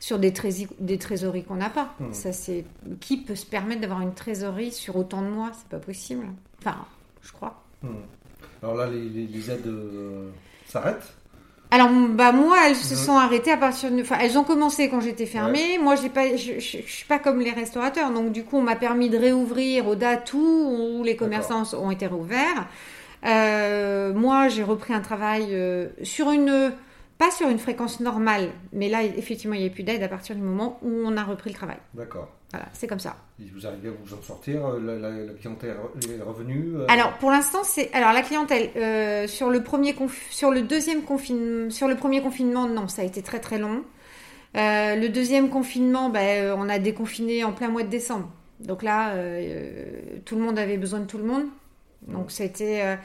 sur 0.01 0.19
des, 0.19 0.33
trési- 0.33 0.69
des 0.81 0.99
trésoreries 0.99 1.45
qu'on 1.45 1.55
n'a 1.57 1.71
pas. 1.71 1.95
Ça 2.13 2.33
c'est 2.33 2.65
qui 3.01 3.17
peut 3.17 3.35
se 3.35 3.47
permettre 3.47 3.81
d'avoir 3.81 4.03
une 4.03 4.13
trésorerie 4.13 4.71
sur 4.71 4.97
autant 4.97 5.23
de 5.23 5.29
mois? 5.29 5.51
C'est 5.55 5.69
pas 5.69 5.79
possible. 5.79 6.27
Enfin, 6.61 6.77
je 7.23 7.33
crois. 7.33 7.63
Alors 8.63 8.75
là, 8.77 8.87
les, 8.87 9.01
les- 9.09 9.27
les 9.27 9.51
aides 9.51 9.67
euh, 9.67 10.29
s'arrêtent 10.67 11.15
Alors 11.71 11.89
bah 12.11 12.33
moi 12.33 12.59
elles 12.69 12.77
se 12.77 12.95
sont 12.95 13.17
arrêtées 13.17 13.51
à 13.53 13.57
partir 13.57 13.91
de 13.91 14.01
enfin 14.03 14.19
elles 14.21 14.37
ont 14.39 14.45
commencé 14.45 14.91
quand 14.91 15.01
j'étais 15.01 15.25
fermée. 15.27 15.79
Moi 15.79 15.97
j'ai 15.97 16.11
pas 16.11 16.37
je, 16.37 16.59
je, 16.61 16.79
je 16.87 16.93
suis 16.93 17.07
pas 17.07 17.19
comme 17.19 17.41
les 17.41 17.51
restaurateurs 17.53 18.11
donc 18.13 18.31
du 18.31 18.45
coup 18.45 18.59
on 18.59 18.63
m'a 18.63 18.77
permis 18.77 19.09
de 19.09 19.17
réouvrir 19.17 19.89
aux 19.89 19.95
dates 19.97 20.33
où, 20.35 20.39
où 20.99 21.03
les 21.03 21.17
commerçants 21.17 21.63
ont 21.79 21.91
été 21.91 22.07
réouverts. 22.07 22.67
Euh, 23.25 24.13
moi 24.13 24.49
j'ai 24.49 24.63
repris 24.65 24.93
un 24.95 25.01
travail 25.01 25.49
euh, 25.53 25.89
sur 26.03 26.31
une 26.33 26.73
pas 27.19 27.31
sur 27.31 27.49
une 27.49 27.59
fréquence 27.61 28.01
normale 28.01 28.49
mais 28.73 28.89
là 28.89 29.05
effectivement 29.05 29.55
il 29.55 29.61
n'y 29.61 29.69
a 29.69 29.71
plus 29.71 29.85
d'aide 29.85 30.03
à 30.03 30.09
partir 30.09 30.35
du 30.35 30.43
moment 30.43 30.81
où 30.83 30.91
on 31.05 31.17
a 31.17 31.23
repris 31.23 31.51
le 31.51 31.55
travail. 31.55 31.77
D'accord. 31.95 32.29
Voilà 32.51 32.67
c'est 32.73 32.89
comme 32.89 32.99
ça. 32.99 33.15
Et 33.41 33.45
vous 33.55 33.65
arrivez 33.67 33.89
à 33.89 33.93
vous 33.93 34.13
en 34.13 34.21
sortir 34.23 34.67
euh, 34.67 34.81
La, 34.81 34.95
la- 35.09 35.25
la 35.27 35.33
clientèle 35.35 35.77
est 36.19 36.23
revenue 36.23 36.73
Alors 36.89 37.13
pour 37.19 37.31
l'instant 37.31 37.61
c'est 37.63 37.93
alors 37.93 38.13
la 38.13 38.23
clientèle 38.23 38.71
sur 39.29 39.51
le 39.51 39.63
premier 39.63 39.93
conf- 39.93 40.31
sur 40.31 40.51
le 40.51 40.63
deuxième 40.63 41.03
confinement 41.03 41.71
sur 41.71 41.87
le 41.87 41.95
premier 41.95 42.23
confinement 42.23 42.67
non 42.67 42.89
ça 42.89 43.03
a 43.03 43.05
été 43.05 43.23
très 43.23 43.39
très 43.39 43.59
long. 43.59 43.85
Le 44.55 45.07
deuxième 45.09 45.49
confinement 45.49 46.11
ben, 46.11 46.55
on 46.59 46.69
a 46.69 46.79
déconfiné 46.81 47.45
en 47.45 47.53
plein 47.53 47.69
mois 47.69 47.85
de 47.85 47.89
décembre 47.89 48.29
donc 48.59 48.83
là 48.83 49.15
tout 50.25 50.35
le 50.35 50.43
monde 50.43 50.59
avait 50.59 50.77
besoin 50.77 50.99
de 51.01 51.07
tout 51.07 51.19
le 51.19 51.25
monde 51.25 51.45
donc 52.09 52.31
c'était 52.31 52.83
euh, 52.83 52.97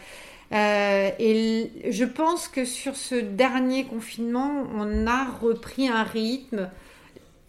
euh, 0.53 1.11
et 1.19 1.91
je 1.91 2.05
pense 2.05 2.47
que 2.47 2.65
sur 2.65 2.95
ce 2.95 3.15
dernier 3.15 3.85
confinement 3.85 4.65
on 4.75 5.07
a 5.07 5.25
repris 5.25 5.87
un 5.87 6.03
rythme 6.03 6.69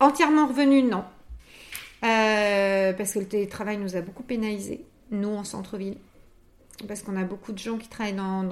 entièrement 0.00 0.46
revenu 0.46 0.82
non 0.82 1.04
Euh, 2.04 2.92
parce 2.92 3.12
que 3.14 3.18
le 3.18 3.26
télétravail 3.26 3.76
nous 3.76 3.96
a 3.96 4.00
beaucoup 4.02 4.22
pénalisé 4.22 4.84
nous 5.10 5.34
en 5.34 5.42
centre-ville 5.42 5.96
parce 6.86 7.02
qu'on 7.02 7.16
a 7.16 7.24
beaucoup 7.24 7.50
de 7.50 7.58
gens 7.58 7.76
qui 7.76 7.88
travaillent 7.88 8.14
dans, 8.14 8.44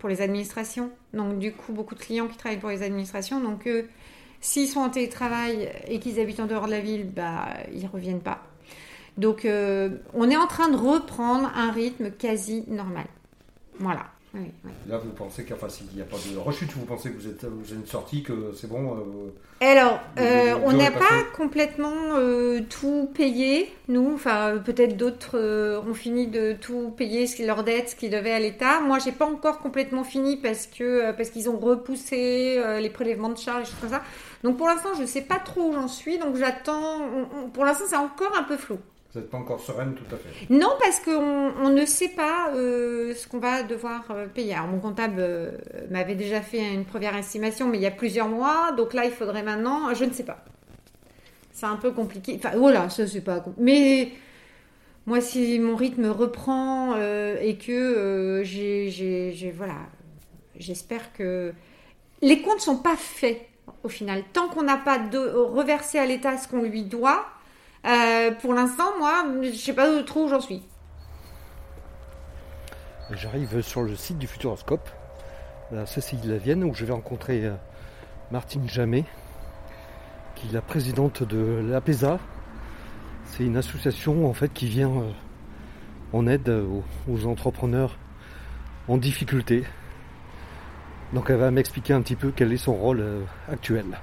pour 0.00 0.08
les 0.08 0.22
administrations. 0.22 0.90
Donc, 1.14 1.38
du 1.38 1.52
coup, 1.52 1.72
beaucoup 1.72 1.94
de 1.94 2.00
clients 2.00 2.26
qui 2.26 2.36
travaillent 2.36 2.58
pour 2.58 2.70
les 2.70 2.82
administrations. 2.82 3.40
Donc, 3.40 3.68
s'ils 4.40 4.66
sont 4.66 4.80
en 4.80 4.90
télétravail 4.90 5.70
et 5.86 6.00
qu'ils 6.00 6.18
habitent 6.18 6.40
en 6.40 6.46
dehors 6.46 6.66
de 6.66 6.72
la 6.72 6.80
ville, 6.80 7.08
bah, 7.08 7.46
ils 7.72 7.86
reviennent 7.86 8.22
pas. 8.22 8.49
Donc, 9.20 9.44
euh, 9.44 9.90
on 10.14 10.30
est 10.30 10.36
en 10.36 10.46
train 10.46 10.70
de 10.70 10.76
reprendre 10.76 11.52
un 11.54 11.70
rythme 11.70 12.10
quasi 12.10 12.64
normal. 12.68 13.04
Voilà. 13.78 14.06
Oui, 14.32 14.42
oui. 14.64 14.70
Là, 14.88 14.98
vous 14.98 15.10
pensez 15.10 15.44
qu'il 15.44 15.56
n'y 15.94 16.02
a 16.02 16.04
pas 16.04 16.16
de 16.16 16.38
rechute 16.38 16.70
Vous 16.72 16.84
pensez 16.84 17.10
que 17.10 17.16
vous 17.16 17.26
êtes, 17.26 17.44
vous 17.44 17.72
êtes 17.72 17.88
sorti, 17.88 18.22
que 18.22 18.52
c'est 18.54 18.68
bon 18.68 18.96
euh, 18.96 19.32
Alors, 19.60 19.98
euh, 20.20 20.54
on 20.64 20.72
n'a 20.72 20.92
pas 20.92 21.24
complètement 21.34 22.14
euh, 22.16 22.60
tout 22.60 23.10
payé, 23.12 23.72
nous. 23.88 24.12
Enfin, 24.14 24.58
peut-être 24.64 24.96
d'autres 24.96 25.82
ont 25.84 25.94
fini 25.94 26.28
de 26.28 26.52
tout 26.52 26.94
payer, 26.96 27.26
ce 27.26 27.34
qui 27.34 27.44
leur 27.44 27.64
dette, 27.64 27.90
ce 27.90 27.96
qu'ils 27.96 28.10
devaient 28.10 28.32
à 28.32 28.38
l'État. 28.38 28.80
Moi, 28.80 29.00
j'ai 29.00 29.12
pas 29.12 29.26
encore 29.26 29.58
complètement 29.58 30.04
fini 30.04 30.36
parce 30.36 30.68
que 30.68 31.10
parce 31.10 31.30
qu'ils 31.30 31.50
ont 31.50 31.58
repoussé 31.58 32.62
les 32.80 32.90
prélèvements 32.90 33.30
de 33.30 33.38
charges, 33.38 33.64
des 33.64 33.70
choses 33.70 33.80
comme 33.80 33.90
ça. 33.90 34.02
Donc, 34.44 34.58
pour 34.58 34.68
l'instant, 34.68 34.90
je 34.98 35.04
sais 35.06 35.22
pas 35.22 35.40
trop 35.40 35.70
où 35.70 35.72
j'en 35.72 35.88
suis. 35.88 36.18
Donc, 36.18 36.36
j'attends. 36.36 37.00
Pour 37.52 37.64
l'instant, 37.64 37.84
c'est 37.88 37.96
encore 37.96 38.36
un 38.38 38.44
peu 38.44 38.56
flou. 38.56 38.78
Vous 39.12 39.18
n'êtes 39.20 39.28
pas 39.30 39.38
encore 39.38 39.58
sereine 39.60 39.94
tout 39.94 40.14
à 40.14 40.18
fait. 40.18 40.52
Non, 40.54 40.70
parce 40.80 41.00
qu'on 41.00 41.10
on 41.60 41.70
ne 41.70 41.84
sait 41.84 42.10
pas 42.10 42.52
euh, 42.54 43.12
ce 43.14 43.26
qu'on 43.26 43.40
va 43.40 43.64
devoir 43.64 44.04
euh, 44.10 44.26
payer. 44.28 44.54
Alors, 44.54 44.68
mon 44.68 44.78
comptable 44.78 45.16
euh, 45.18 45.50
m'avait 45.90 46.14
déjà 46.14 46.40
fait 46.40 46.72
une 46.72 46.84
première 46.84 47.16
estimation, 47.16 47.66
mais 47.66 47.78
il 47.78 47.82
y 47.82 47.86
a 47.86 47.90
plusieurs 47.90 48.28
mois. 48.28 48.70
Donc 48.76 48.94
là, 48.94 49.04
il 49.04 49.10
faudrait 49.10 49.42
maintenant. 49.42 49.92
Je 49.94 50.04
ne 50.04 50.12
sais 50.12 50.22
pas. 50.22 50.44
C'est 51.52 51.66
un 51.66 51.74
peu 51.76 51.90
compliqué. 51.90 52.36
Enfin, 52.38 52.56
voilà, 52.56 52.88
ça, 52.88 53.04
c'est 53.08 53.20
pas. 53.20 53.44
Mais 53.58 54.12
moi, 55.06 55.20
si 55.20 55.58
mon 55.58 55.74
rythme 55.74 56.06
reprend 56.06 56.94
et 56.96 57.56
que 57.58 58.42
j'ai. 58.44 58.90
j'ai- 58.90 59.50
Voilà. 59.56 59.74
J'espère 60.56 61.12
que. 61.14 61.52
Les 62.22 62.42
comptes 62.42 62.60
sont 62.60 62.76
pas 62.78 62.96
faits 62.96 63.40
au 63.82 63.88
final. 63.88 64.22
Tant 64.32 64.48
qu'on 64.48 64.62
n'a 64.62 64.76
pas 64.76 64.98
de, 64.98 65.18
reversé 65.18 65.98
à 65.98 66.06
l'État 66.06 66.38
ce 66.38 66.46
qu'on 66.46 66.62
lui 66.62 66.84
doit. 66.84 67.26
Euh, 67.86 68.30
pour 68.32 68.52
l'instant, 68.52 68.98
moi, 68.98 69.24
je 69.42 69.56
sais 69.56 69.72
pas 69.72 70.02
trop 70.02 70.24
où 70.24 70.28
j'en 70.28 70.40
suis. 70.40 70.62
J'arrive 73.12 73.60
sur 73.62 73.82
le 73.82 73.96
site 73.96 74.18
du 74.18 74.26
Futuroscope, 74.26 74.88
à 75.76 75.86
Cécile-la-Vienne, 75.86 76.62
où 76.64 76.74
je 76.74 76.84
vais 76.84 76.92
rencontrer 76.92 77.46
euh, 77.46 77.54
Martine 78.30 78.68
Jamet, 78.68 79.04
qui 80.34 80.48
est 80.48 80.52
la 80.52 80.60
présidente 80.60 81.22
de 81.22 81.60
l'APESA. 81.68 82.18
C'est 83.24 83.44
une 83.44 83.56
association 83.56 84.28
en 84.28 84.34
fait 84.34 84.52
qui 84.52 84.66
vient 84.66 84.90
euh, 84.90 85.10
en 86.12 86.26
aide 86.26 86.48
aux, 87.08 87.26
entrepreneurs 87.26 87.96
en 88.88 88.96
difficulté. 88.96 89.64
Donc 91.12 91.30
elle 91.30 91.36
va 91.36 91.50
m'expliquer 91.50 91.94
un 91.94 92.02
petit 92.02 92.16
peu 92.16 92.32
quel 92.34 92.52
est 92.52 92.56
son 92.58 92.74
rôle 92.74 93.04
actuel. 93.48 93.98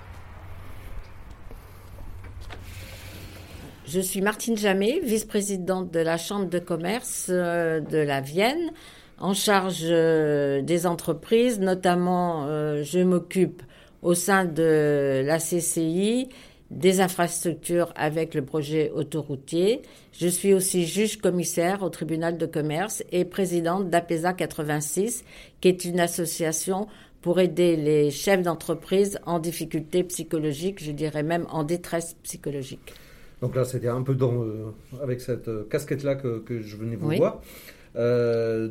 Je 3.87 4.01
suis 4.01 4.19
Martine 4.19 4.57
Jamet, 4.57 4.99
vice-présidente 5.01 5.91
de 5.91 5.99
la 5.99 6.17
Chambre 6.17 6.49
de 6.49 6.59
commerce 6.59 7.27
euh, 7.29 7.79
de 7.79 7.97
la 7.97 8.19
Vienne, 8.19 8.73
en 9.17 9.33
charge 9.33 9.79
euh, 9.83 10.61
des 10.61 10.85
entreprises, 10.85 11.61
notamment 11.61 12.47
euh, 12.47 12.83
je 12.83 12.99
m'occupe 12.99 13.63
au 14.01 14.13
sein 14.13 14.43
de 14.43 15.23
la 15.25 15.37
CCI 15.37 16.27
des 16.69 16.99
infrastructures 16.99 17.93
avec 17.95 18.33
le 18.33 18.43
projet 18.43 18.91
autoroutier. 18.93 19.83
Je 20.11 20.27
suis 20.27 20.53
aussi 20.53 20.85
juge 20.85 21.21
commissaire 21.21 21.81
au 21.81 21.89
tribunal 21.89 22.37
de 22.37 22.45
commerce 22.45 23.05
et 23.13 23.23
présidente 23.23 23.89
d'APESA 23.89 24.33
86, 24.33 25.23
qui 25.61 25.69
est 25.69 25.85
une 25.85 26.01
association 26.01 26.87
pour 27.21 27.39
aider 27.39 27.77
les 27.77 28.11
chefs 28.11 28.41
d'entreprise 28.41 29.17
en 29.25 29.39
difficulté 29.39 30.03
psychologique, 30.03 30.83
je 30.83 30.91
dirais 30.91 31.23
même 31.23 31.47
en 31.51 31.63
détresse 31.63 32.17
psychologique. 32.23 32.93
Donc 33.41 33.55
là, 33.55 33.65
c'était 33.65 33.87
un 33.87 34.01
peu 34.01 34.15
dans, 34.15 34.41
euh, 34.43 34.73
avec 35.01 35.21
cette 35.21 35.47
euh, 35.47 35.67
casquette-là 35.69 36.15
que, 36.15 36.39
que 36.39 36.61
je 36.61 36.75
venais 36.75 36.95
vous 36.95 37.09
Oui. 37.09 37.17
voir. 37.17 37.41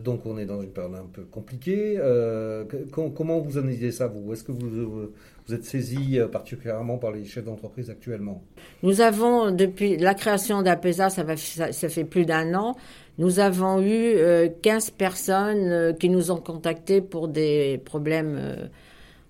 donc 0.05 0.25
on 0.25 0.39
est 0.39 0.47
dans 0.47 0.63
une 0.63 0.71
période 0.71 0.95
un 0.95 1.07
peu 1.13 1.23
compliquée. 1.23 1.99
comment 2.93 3.41
vous 3.41 3.59
analysez 3.59 3.91
ça, 3.93 4.07
vous? 4.07 4.33
Est-ce 4.33 4.45
que 4.45 4.53
vous, 4.53 5.09
vous 5.47 5.55
êtes 5.55 5.65
saisi 5.65 6.19
particulièrement 6.31 6.97
par 6.99 7.11
les 7.11 7.25
chefs 7.25 7.45
d'entreprise 7.45 7.91
actuellement? 7.91 8.43
Nous 8.85 9.01
avons, 9.01 9.51
depuis 9.51 9.97
la 9.97 10.15
création 10.15 10.63
d'APESA, 10.63 11.11
ça, 11.11 11.25
ça, 11.73 11.89
fait 11.89 12.05
plus 12.05 12.25
d'un 12.25 12.55
an, 12.55 12.77
nous 13.19 13.41
avons 13.41 13.83
eu 13.83 14.17
15 14.63 14.91
personnes 14.91 15.97
qui 15.99 16.09
nous 16.09 16.31
ont 16.31 16.41
contactés 16.41 17.01
pour 17.01 17.27
des 17.27 17.81
problèmes 17.85 18.69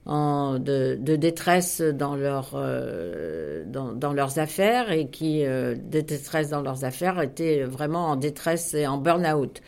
en, 0.07 0.59
de, 0.59 0.97
de, 1.01 1.17
détresse 1.17 1.81
dans, 1.81 2.17
leur, 2.17 2.53
euh, 2.55 3.65
dans, 3.67 3.93
dans, 3.93 4.13
leurs 4.13 4.39
affaires 4.39 4.93
et 4.93 5.09
qui, 5.09 5.45
euh, 5.45 5.75
de 5.75 6.01
détresse 6.01 6.51
dans 6.51 6.63
leurs 6.63 6.85
affaires, 6.85 7.21
étaient 7.21 7.65
vraiment 7.65 8.07
en 8.11 8.17
détresse 8.17 8.73
et 8.75 8.87
en 8.87 8.99
burn-out. 8.99 9.61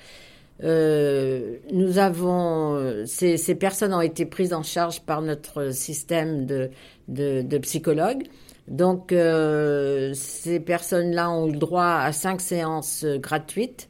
Euh, 0.65 1.57
nous 1.73 1.99
avons 1.99 3.05
ces, 3.07 3.37
ces, 3.37 3.55
personnes 3.55 3.95
ont 3.95 4.01
été 4.01 4.27
prises 4.27 4.53
en 4.53 4.65
charge 4.65 5.01
par 5.03 5.23
notre 5.23 5.73
système 5.73 6.47
de, 6.47 6.71
de, 7.09 7.43
de 7.43 7.59
psychologues. 7.59 8.25
Donc 8.69 9.13
euh, 9.13 10.13
ces 10.15 10.61
personnes-là 10.61 11.31
ont 11.31 11.49
eu 11.49 11.53
le 11.53 11.59
droit 11.59 12.01
à 12.01 12.13
cinq 12.13 12.41
séances 12.41 13.05
gratuites 13.05 13.89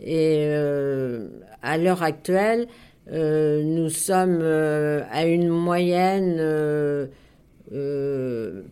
et 0.00 0.44
euh, 0.48 1.28
à 1.62 1.78
l'heure 1.78 2.02
actuelle, 2.02 2.68
euh, 3.10 3.62
nous 3.62 3.88
sommes 3.88 4.40
euh, 4.42 5.02
à 5.10 5.24
une 5.24 5.48
moyenne 5.48 6.36
euh, 6.38 7.06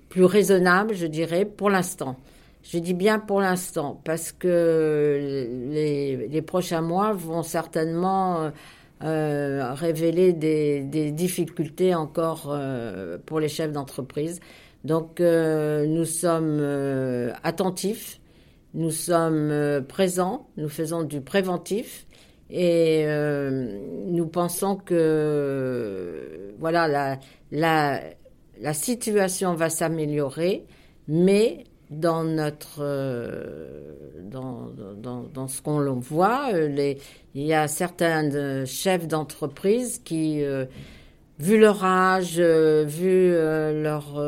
plus 0.08 0.24
raisonnable, 0.24 0.94
je 0.94 1.06
dirais, 1.06 1.44
pour 1.44 1.70
l'instant. 1.70 2.16
Je 2.62 2.78
dis 2.78 2.94
bien 2.94 3.18
pour 3.18 3.40
l'instant, 3.40 4.00
parce 4.04 4.32
que 4.32 5.48
les, 5.70 6.28
les, 6.28 6.42
prochains 6.42 6.80
mois 6.80 7.12
vont 7.12 7.44
certainement 7.44 8.50
révéler 9.00 10.32
des, 10.32 10.82
des, 10.82 11.12
difficultés 11.12 11.94
encore 11.94 12.58
pour 13.24 13.38
les 13.38 13.46
chefs 13.46 13.70
d'entreprise. 13.70 14.40
Donc 14.82 15.20
nous 15.20 16.04
sommes 16.04 16.60
attentifs, 17.44 18.18
nous 18.74 18.90
sommes 18.90 19.84
présents, 19.86 20.48
nous 20.56 20.68
faisons 20.68 21.04
du 21.04 21.20
préventif 21.20 22.05
et 22.50 23.02
euh, 23.06 23.78
nous 24.06 24.26
pensons 24.26 24.76
que 24.76 26.54
voilà 26.58 27.18
la, 27.50 28.00
la, 28.60 28.74
situation 28.74 29.54
va 29.54 29.68
s'améliorer, 29.68 30.64
mais 31.08 31.64
dans 31.90 32.22
notre 32.24 32.78
euh, 32.80 34.22
dans, 34.22 34.70
dans, 34.96 35.22
dans, 35.22 35.48
ce 35.48 35.60
qu'on 35.60 35.80
voit, 35.94 36.50
euh, 36.54 36.94
il 37.34 37.42
y 37.42 37.52
a 37.52 37.66
certains 37.68 38.64
chefs 38.64 39.08
d'entreprise 39.08 40.00
qui, 40.04 40.42
vu 41.38 41.58
leur 41.58 41.84
âge, 41.84 42.38
vu 42.38 43.32
leurs 43.32 44.22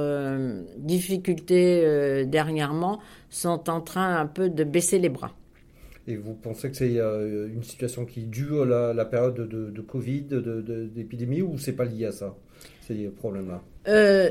difficultés 0.76 2.26
dernièrement, 2.26 2.98
sont 3.30 3.70
en 3.70 3.80
train 3.80 4.16
un 4.16 4.26
peu 4.26 4.48
de 4.50 4.64
baisser 4.64 4.98
les 4.98 5.08
bras. 5.08 5.32
Et 6.08 6.16
vous 6.16 6.32
pensez 6.32 6.70
que 6.70 6.76
c'est 6.76 6.98
euh, 6.98 7.48
une 7.52 7.62
situation 7.62 8.06
qui 8.06 8.22
dure 8.22 8.64
la, 8.64 9.04
période 9.04 9.34
de, 9.34 9.70
de 9.70 9.80
Covid, 9.82 10.24
d'épidémie, 10.94 11.42
ou 11.42 11.58
c'est 11.58 11.74
pas 11.74 11.84
lié 11.84 12.06
à 12.06 12.12
ça, 12.12 12.34
ces 12.86 12.94
problèmes-là? 13.08 13.60
Euh, 13.88 14.30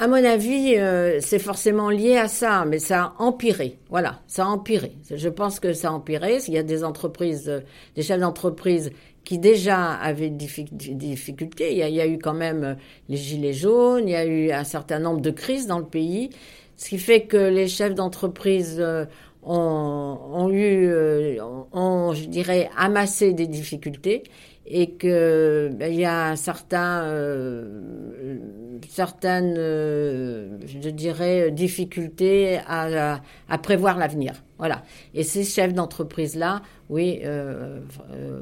À 0.00 0.08
mon 0.08 0.24
avis, 0.24 0.76
euh, 0.78 1.18
c'est 1.20 1.38
forcément 1.38 1.90
lié 1.90 2.16
à 2.16 2.26
ça, 2.26 2.64
mais 2.64 2.80
ça 2.80 3.02
a 3.04 3.22
empiré. 3.22 3.78
Voilà, 3.88 4.20
ça 4.26 4.44
a 4.44 4.48
empiré. 4.48 4.92
Je 5.14 5.28
pense 5.28 5.60
que 5.60 5.74
ça 5.74 5.90
a 5.90 5.92
empiré. 5.92 6.38
Il 6.48 6.54
y 6.54 6.58
a 6.58 6.64
des 6.64 6.82
entreprises, 6.82 7.62
des 7.94 8.02
chefs 8.02 8.18
d'entreprise 8.18 8.90
qui 9.22 9.38
déjà 9.38 9.92
avaient 9.92 10.30
des 10.30 10.48
difficultés. 10.94 11.72
Il 11.72 11.94
y, 11.94 12.00
a, 12.00 12.06
eu 12.06 12.18
quand 12.18 12.34
même 12.34 12.78
les 13.08 13.16
gilets 13.16 13.52
jaunes, 13.52 14.08
il 14.08 14.12
y 14.12 14.16
a 14.16 14.24
eu 14.24 14.50
un 14.50 14.64
certain 14.64 14.98
nombre 14.98 15.20
de 15.20 15.30
crises 15.30 15.66
dans 15.68 15.78
le 15.78 15.84
pays, 15.84 16.30
ce 16.78 16.88
qui 16.88 16.98
fait 16.98 17.26
que 17.26 17.36
les 17.36 17.68
chefs 17.68 17.94
d'entreprise 17.94 18.82
ont, 19.42 20.48
eu, 20.50 20.86
euh, 20.86 21.36
ont, 21.72 22.12
je 22.12 22.26
dirais, 22.26 22.70
amassé 22.76 23.32
des 23.32 23.46
difficultés 23.46 24.24
et 24.72 24.92
que 24.92 25.68
ben, 25.72 25.92
il 25.92 25.98
y 25.98 26.04
a 26.04 26.28
un 26.28 26.36
certain, 26.36 27.02
euh, 27.02 28.38
certaines, 28.88 29.56
euh, 29.58 30.58
je 30.64 30.90
dirais, 30.90 31.50
difficultés 31.50 32.60
à, 32.68 33.20
à, 33.48 33.58
prévoir 33.58 33.98
l'avenir. 33.98 34.34
Voilà. 34.58 34.82
Et 35.12 35.24
ces 35.24 35.42
chefs 35.42 35.74
d'entreprise 35.74 36.36
là, 36.36 36.62
oui, 36.88 37.20
euh, 37.24 37.80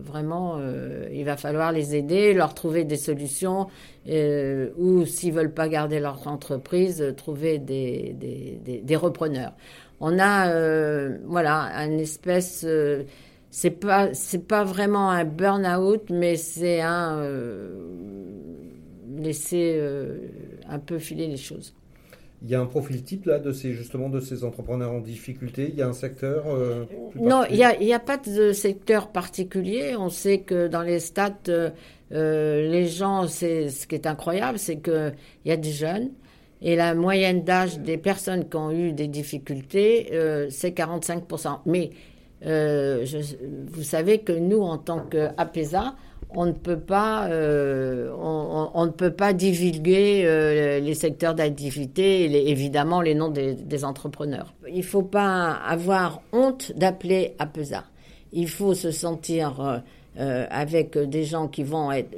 vraiment, 0.05 0.59
il 1.13 1.25
va 1.25 1.37
falloir 1.37 1.73
les 1.73 1.95
aider, 1.95 2.35
leur 2.35 2.55
trouver 2.55 2.85
des 2.85 2.97
solutions, 2.97 3.69
ou 4.07 5.07
s'ils 5.07 5.33
veulent 5.33 5.55
pas 5.55 5.69
garder 5.69 6.01
leur 6.01 6.27
entreprise, 6.27 7.15
trouver 7.17 7.59
des, 7.59 8.15
des, 8.19 8.81
des 8.83 8.97
repreneurs 8.97 9.53
on 10.01 10.19
a 10.19 10.51
euh, 10.51 11.19
voilà 11.27 11.61
un 11.77 11.99
espèce 11.99 12.65
euh, 12.67 13.05
c'est 13.51 13.71
pas 13.71 14.15
c'est 14.15 14.47
pas 14.47 14.65
vraiment 14.65 15.11
un 15.11 15.25
burn-out 15.25 16.11
mais 16.11 16.37
c'est 16.37 16.81
un 16.81 17.19
euh, 17.19 17.71
laisser 19.17 19.81
un 20.69 20.79
peu 20.79 20.99
filer 20.99 21.27
les 21.27 21.37
choses. 21.37 21.75
Il 22.43 22.49
y 22.49 22.55
a 22.55 22.61
un 22.61 22.67
profil 22.67 23.03
type 23.03 23.27
là 23.27 23.41
de 23.41 23.51
ces 23.51 23.73
justement 23.73 24.09
de 24.09 24.21
ces 24.21 24.45
entrepreneurs 24.45 24.93
en 24.93 25.01
difficulté? 25.01 25.71
Il 25.73 25.75
y 25.77 25.83
a 25.83 25.89
un 25.89 25.93
secteur. 25.93 26.45
non, 27.17 27.43
il 27.51 27.57
n'y 27.57 27.65
a, 27.65 27.83
il 27.83 27.93
a 27.93 27.99
pas 27.99 28.17
de 28.17 28.53
secteur 28.53 29.11
particulier. 29.11 29.97
On 29.97 30.09
sait 30.09 30.43
que 30.43 30.69
dans 30.69 30.83
les 30.83 31.01
stats, 31.01 31.73
les 32.13 32.87
gens, 32.87 33.27
c'est 33.27 33.71
ce 33.71 33.89
qui 33.89 33.97
est 33.97 34.07
incroyable, 34.07 34.61
c'est 34.61 34.77
que 34.77 35.11
il 35.45 35.49
y 35.49 35.53
a 35.53 35.57
des 35.57 35.73
jeunes, 35.73 36.11
et 36.61 36.77
la 36.77 36.95
moyenne 36.95 37.45
d'âge 37.45 37.79
des 37.79 37.99
personnes 37.99 38.49
qui 38.49 38.57
ont 38.57 38.71
eu 38.71 38.93
des 38.93 39.07
difficultés, 39.07 40.09
euh, 40.13 40.49
c'est 40.51 40.77
45%. 40.77 41.61
Mais 41.67 41.91
euh, 42.47 43.05
vous 43.71 43.83
savez 43.83 44.19
que 44.19 44.33
nous, 44.33 44.61
en 44.61 44.79
tant 44.79 45.01
qu'APESA, 45.01 45.95
on 46.31 46.47
ne 46.47 46.53
peut 46.53 46.79
pas, 46.79 47.29
euh, 47.29 48.13
on, 48.19 48.85
ne 48.85 48.91
peut 48.91 49.13
pas 49.13 49.33
divulguer 49.33 50.81
les 50.83 50.95
secteurs 50.95 51.35
d'activité 51.35 52.25
et 52.25 52.51
évidemment 52.51 53.01
les 53.01 53.15
noms 53.15 53.31
des, 53.31 53.55
des 53.55 53.85
entrepreneurs. 53.85 54.53
Il 54.69 54.79
ne 54.79 54.83
faut 54.83 55.03
pas 55.03 55.53
avoir 55.53 56.21
honte 56.33 56.73
d'appeler 56.77 57.35
APESA. 57.39 57.85
Il 58.33 58.49
faut 58.49 58.75
se 58.75 58.91
sentir 58.91 59.83
euh, 60.19 60.47
avec 60.51 60.99
des 60.99 61.25
gens 61.25 61.49
qui 61.49 61.63
vont 61.63 61.93
être, 61.93 62.15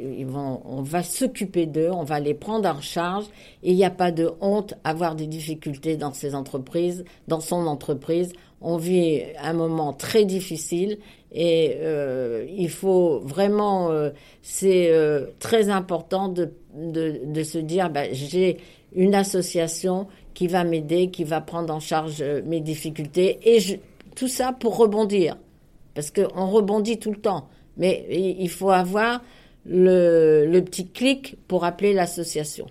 on 0.65 0.83
va 0.83 1.03
s'occuper 1.03 1.67
d'eux, 1.67 1.91
on 1.93 2.05
va 2.05 2.21
les 2.21 2.35
prendre 2.35 2.69
en 2.69 2.81
charge 2.81 3.25
et 3.63 3.71
il 3.71 3.77
n'y 3.77 3.85
a 3.85 3.91
pas 3.91 4.11
de 4.11 4.31
honte 4.41 4.75
à 4.85 4.91
avoir 4.91 5.15
des 5.15 5.27
difficultés 5.27 5.97
dans 5.97 6.13
ces 6.13 6.35
entreprises, 6.35 7.05
dans 7.29 7.41
son 7.41 7.67
entreprise. 7.67 8.33
On 8.63 8.77
vit 8.77 9.23
un 9.43 9.53
moment 9.53 9.93
très 9.93 10.25
difficile 10.25 10.99
et 11.33 11.77
euh, 11.81 12.47
il 12.57 12.69
faut 12.71 13.21
vraiment, 13.21 13.91
euh, 13.91 14.11
c'est 14.43 14.91
euh, 14.91 15.27
très 15.39 15.71
important 15.71 16.29
de, 16.29 16.51
de, 16.75 17.43
se 17.43 17.59
dire, 17.59 17.91
bah, 17.91 18.13
j'ai 18.13 18.59
une 18.95 19.15
association 19.15 20.09
qui 20.35 20.47
va 20.47 20.65
m'aider, 20.65 21.11
qui 21.11 21.25
va 21.25 21.41
prendre 21.41 21.73
en 21.73 21.81
charge 21.81 22.17
euh, 22.21 22.43
mes 22.45 22.61
difficultés 22.61 23.39
et 23.45 23.81
tout 24.17 24.29
ça 24.29 24.53
pour 24.53 24.77
rebondir 24.77 25.37
parce 25.95 26.11
qu'on 26.11 26.47
rebondit 26.47 26.99
tout 26.99 27.11
le 27.11 27.21
temps. 27.21 27.49
Mais 27.77 28.07
il 28.39 28.49
faut 28.49 28.71
avoir 28.71 29.23
le, 29.67 30.61
petit 30.61 30.89
clic 30.89 31.37
pour 31.49 31.65
appeler 31.65 31.93
l'association. 31.93 32.67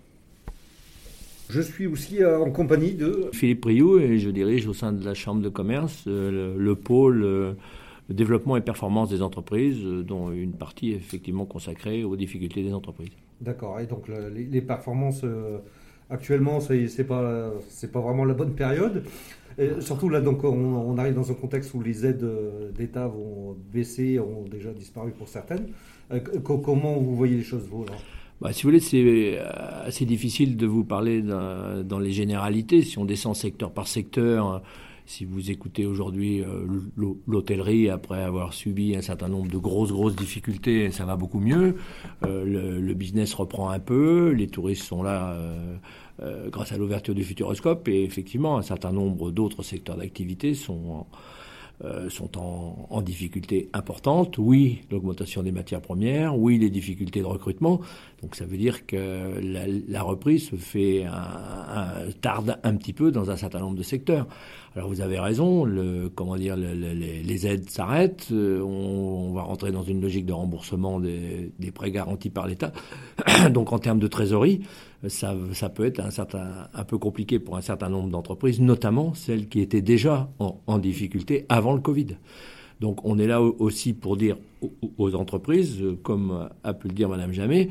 Je 1.49 1.62
suis 1.62 1.88
aussi 1.88 2.21
euh, 2.21 2.39
en 2.39 2.51
compagnie 2.51 2.93
de 2.93 3.29
Philippe 3.33 3.65
Rioux 3.65 3.99
et 3.99 4.19
je 4.19 4.29
dirige 4.29 4.67
au 4.67 4.73
sein 4.73 4.93
de 4.93 5.03
la 5.03 5.15
Chambre 5.15 5.41
de 5.41 5.49
commerce 5.49 6.03
euh, 6.07 6.55
le, 6.55 6.75
pôle 6.75 7.23
euh, 7.23 7.53
développement 8.09 8.55
et 8.55 8.62
performance 8.62 9.09
des 9.09 9.23
entreprises, 9.23 9.81
dont 9.83 10.31
une 10.31 10.53
partie 10.53 10.91
est 10.91 10.97
effectivement 10.97 11.45
consacrée 11.45 12.03
aux 12.03 12.15
difficultés 12.15 12.62
des 12.62 12.73
entreprises. 12.73 13.09
D'accord. 13.41 13.79
Et 13.79 13.88
donc 13.88 14.05
les, 14.07 14.62
performances 14.62 15.25
actuellement, 16.09 16.59
c'est 16.59 17.03
pas 17.07 17.51
c'est 17.69 17.91
pas 17.91 18.01
vraiment 18.01 18.25
la 18.25 18.33
bonne 18.33 18.53
période 18.53 19.03
surtout 19.80 20.10
là, 20.10 20.22
donc, 20.22 20.43
on, 20.43 20.98
arrive 20.98 21.15
dans 21.15 21.32
un 21.32 21.36
contexte 21.36 21.74
où 21.74 21.82
les 21.82 22.06
aides 22.06 22.24
euh, 22.24 22.72
d'État 22.72 23.08
vont 23.08 23.58
baisser, 23.72 24.19
ont 24.19 24.45
déjà 24.50 24.72
disparu 24.72 25.12
pour 25.12 25.28
certaines. 25.28 25.67
Euh, 26.12 26.19
comment 26.43 26.98
vous 26.98 27.15
voyez 27.15 27.38
les 27.38 27.43
choses, 27.43 27.67
vous 27.69 27.86
bah, 28.41 28.54
si 28.54 28.63
vous 28.63 28.69
voulez, 28.69 28.80
c'est 28.80 29.38
euh, 29.38 29.43
assez 29.84 30.06
difficile 30.06 30.56
de 30.56 30.65
vous 30.65 30.86
parler 30.86 31.22
dans 31.22 32.00
les 32.00 32.12
généralités. 32.12 32.84
Si 32.84 32.98
on 32.98 33.04
descend 33.04 33.36
secteur 33.36 33.72
par 33.72 33.86
secteur, 33.86 34.62
si 35.06 35.26
vous 35.26 35.52
écoutez 35.52 35.86
aujourd'hui 35.86 36.41
l'hôtellerie, 37.28 37.89
après 37.89 38.24
avoir 38.24 38.54
subi 38.54 38.95
un 38.95 39.02
certain 39.02 39.28
nombre 39.28 39.52
de 39.52 39.58
grosses, 39.58 39.91
grosses 39.91 40.15
difficultés, 40.15 40.89
ça 40.91 41.04
va 41.04 41.17
beaucoup 41.17 41.41
mieux. 41.41 41.76
le, 42.22 42.93
business 42.93 43.34
reprend 43.34 43.72
un 43.72 43.80
peu, 43.80 44.30
les 44.30 44.48
touristes 44.48 44.84
sont 44.84 45.04
là 45.04 45.36
grâce 46.47 46.71
à 46.71 46.77
l'ouverture 46.77 47.15
du 47.15 47.23
Futuroscope. 47.23 47.88
Et 47.88 48.03
effectivement, 48.03 48.58
un 48.58 48.62
certain 48.62 48.91
nombre 48.91 49.32
d'autres 49.32 49.63
secteurs 49.63 49.97
d'activité 49.97 50.53
sont 50.53 51.05
euh, 51.86 52.10
sont 52.10 52.38
en, 52.38 52.88
en, 52.89 53.01
difficulté 53.01 53.69
importante. 53.71 54.38
Oui, 54.38 54.82
l'augmentation 54.91 55.43
des 55.43 55.53
matières 55.53 55.79
premières. 55.79 56.38
Oui, 56.38 56.58
les 56.58 56.69
difficultés 56.69 57.21
de 57.21 57.25
recrutement. 57.25 57.79
Donc 58.21 58.36
ça 58.36 58.45
veut 58.45 58.58
dire 58.58 58.86
que 58.86 59.39
la, 59.41 59.62
la 59.88 60.01
reprise 60.01 60.49
se 60.49 60.55
fait 60.58 61.05
un, 61.05 61.12
un, 61.13 62.12
tarde 62.21 62.58
un 62.63 62.75
petit 62.75 62.91
peu 62.91 63.12
dans 63.12 63.32
un 63.32 63.38
certain 63.38 63.60
nombre 63.60 63.77
de 63.77 63.84
secteurs. 63.84 64.27
Alors 64.75 64.89
vous 64.89 65.01
avez 65.01 65.19
raison. 65.19 65.63
Le, 65.63 66.10
comment 66.10 66.36
dire, 66.36 66.58
le, 66.58 66.73
les, 66.73 67.47
aides 67.47 67.69
s'arrêtent. 67.69 68.27
Euh, 68.32 68.62
on, 68.62 69.29
on, 69.29 69.34
va 69.34 69.43
rentrer 69.43 69.71
dans 69.71 69.84
une 69.84 70.01
logique 70.01 70.25
de 70.25 70.34
remboursement 70.34 70.99
des, 70.99 71.51
des 71.60 71.71
prêts 71.71 71.91
garantis 71.91 72.29
par 72.29 72.47
l'État. 72.47 72.73
Donc 73.51 73.71
en 73.71 73.79
termes 73.79 73.99
de 73.99 74.08
trésorerie, 74.08 74.62
ça, 75.08 75.36
ça, 75.53 75.69
peut 75.69 75.86
être 75.86 76.01
un, 76.01 76.12
certain, 76.12 76.67
un 76.73 76.84
peu 76.84 76.97
compliqué 76.97 77.39
pour 77.39 77.55
un 77.55 77.62
certain 77.62 77.89
nombre 77.89 78.10
d'entreprises, 78.10 78.60
notamment 78.60 79.13
celles 79.13 79.47
qui 79.47 79.62
étaient 79.62 79.82
déjà 79.82 80.29
en, 80.39 80.60
en 80.67 80.77
difficulté 80.77 81.45
avant 81.47 81.73
le 81.73 81.79
Covid. 81.79 82.17
Donc 82.82 83.03
on 83.05 83.17
est 83.17 83.27
là 83.27 83.41
aussi 83.41 83.93
pour 83.93 84.17
dire 84.17 84.38
aux 84.97 85.15
entreprises, 85.15 85.82
comme 86.03 86.49
a 86.63 86.73
pu 86.73 86.88
le 86.88 86.93
dire 86.93 87.10
Madame 87.10 87.34
Jamais, 87.34 87.69